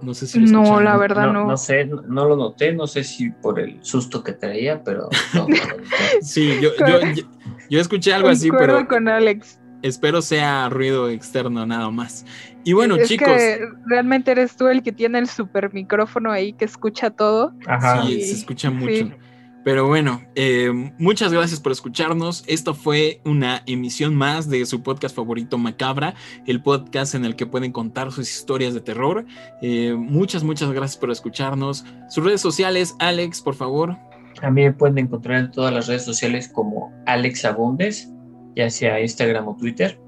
[0.02, 1.56] no sé si lo No, la verdad no, no.
[1.56, 5.46] sé, no lo noté, no sé si por el susto que traía, pero no,
[6.20, 6.70] Sí, yo,
[7.68, 8.86] yo, escuché algo así, pero.
[8.86, 9.60] con Alex.
[9.82, 12.24] Espero sea ruido externo nada más.
[12.64, 13.28] Y bueno, es chicos.
[13.28, 17.52] Que realmente eres tú el que tiene el super micrófono ahí que escucha todo.
[17.66, 18.02] Ajá.
[18.04, 19.10] Sí, se escucha mucho.
[19.66, 22.44] Pero bueno, eh, muchas gracias por escucharnos.
[22.46, 26.14] Esto fue una emisión más de su podcast favorito Macabra,
[26.46, 29.26] el podcast en el que pueden contar sus historias de terror.
[29.62, 31.84] Eh, muchas, muchas gracias por escucharnos.
[32.08, 33.96] Sus redes sociales, Alex, por favor.
[34.40, 38.08] También pueden encontrar en todas las redes sociales como Alex Abundes,
[38.54, 39.98] ya sea Instagram o Twitter.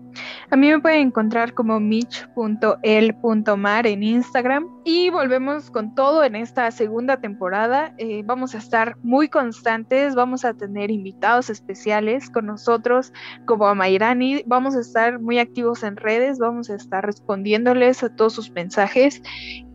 [0.50, 2.16] A mí me pueden encontrar como mich.el.mar
[3.86, 7.92] en Instagram y volvemos con todo en esta segunda temporada.
[7.98, 13.12] Eh, vamos a estar muy constantes, vamos a tener invitados especiales con nosotros
[13.44, 18.08] como a Mayrani, vamos a estar muy activos en redes, vamos a estar respondiéndoles a
[18.08, 19.20] todos sus mensajes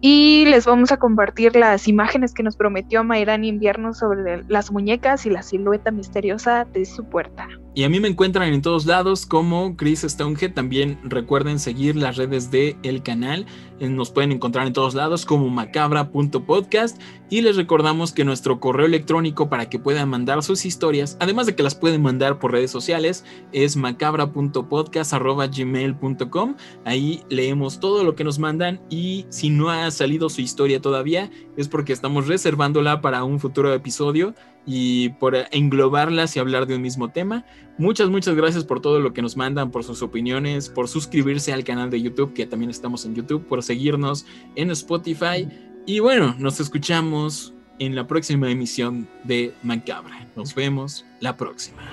[0.01, 5.28] y les vamos a compartir las imágenes que nos prometió Mayrani enviarnos sobre las muñecas
[5.28, 7.47] y la silueta misteriosa de su puerta.
[7.76, 10.53] Y a mí me encuentran en todos lados como Chris Stonehead.
[10.64, 13.45] También recuerden seguir las redes del el canal.
[13.80, 17.01] Eh, nos pueden encontrar en todos lados como macabra.podcast.
[17.30, 21.55] Y les recordamos que nuestro correo electrónico para que puedan mandar sus historias, además de
[21.55, 26.55] que las pueden mandar por redes sociales, es macabra.podcast.gmail.com.
[26.86, 28.80] Ahí leemos todo lo que nos mandan.
[28.89, 33.74] Y si no ha salido su historia todavía, es porque estamos reservándola para un futuro
[33.74, 37.45] episodio y por englobarlas y hablar de un mismo tema.
[37.78, 41.63] Muchas, muchas gracias por todo lo que nos mandan, por sus opiniones, por suscribirse al
[41.63, 45.47] canal de YouTube, que también estamos en YouTube, por seguirnos en Spotify.
[45.86, 50.28] Y bueno, nos escuchamos en la próxima emisión de Macabra.
[50.36, 51.84] Nos vemos la próxima.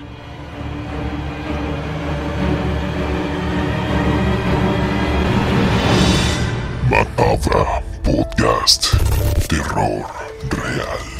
[6.91, 8.95] Macabra Podcast.
[9.49, 10.07] Terror
[10.51, 11.20] real.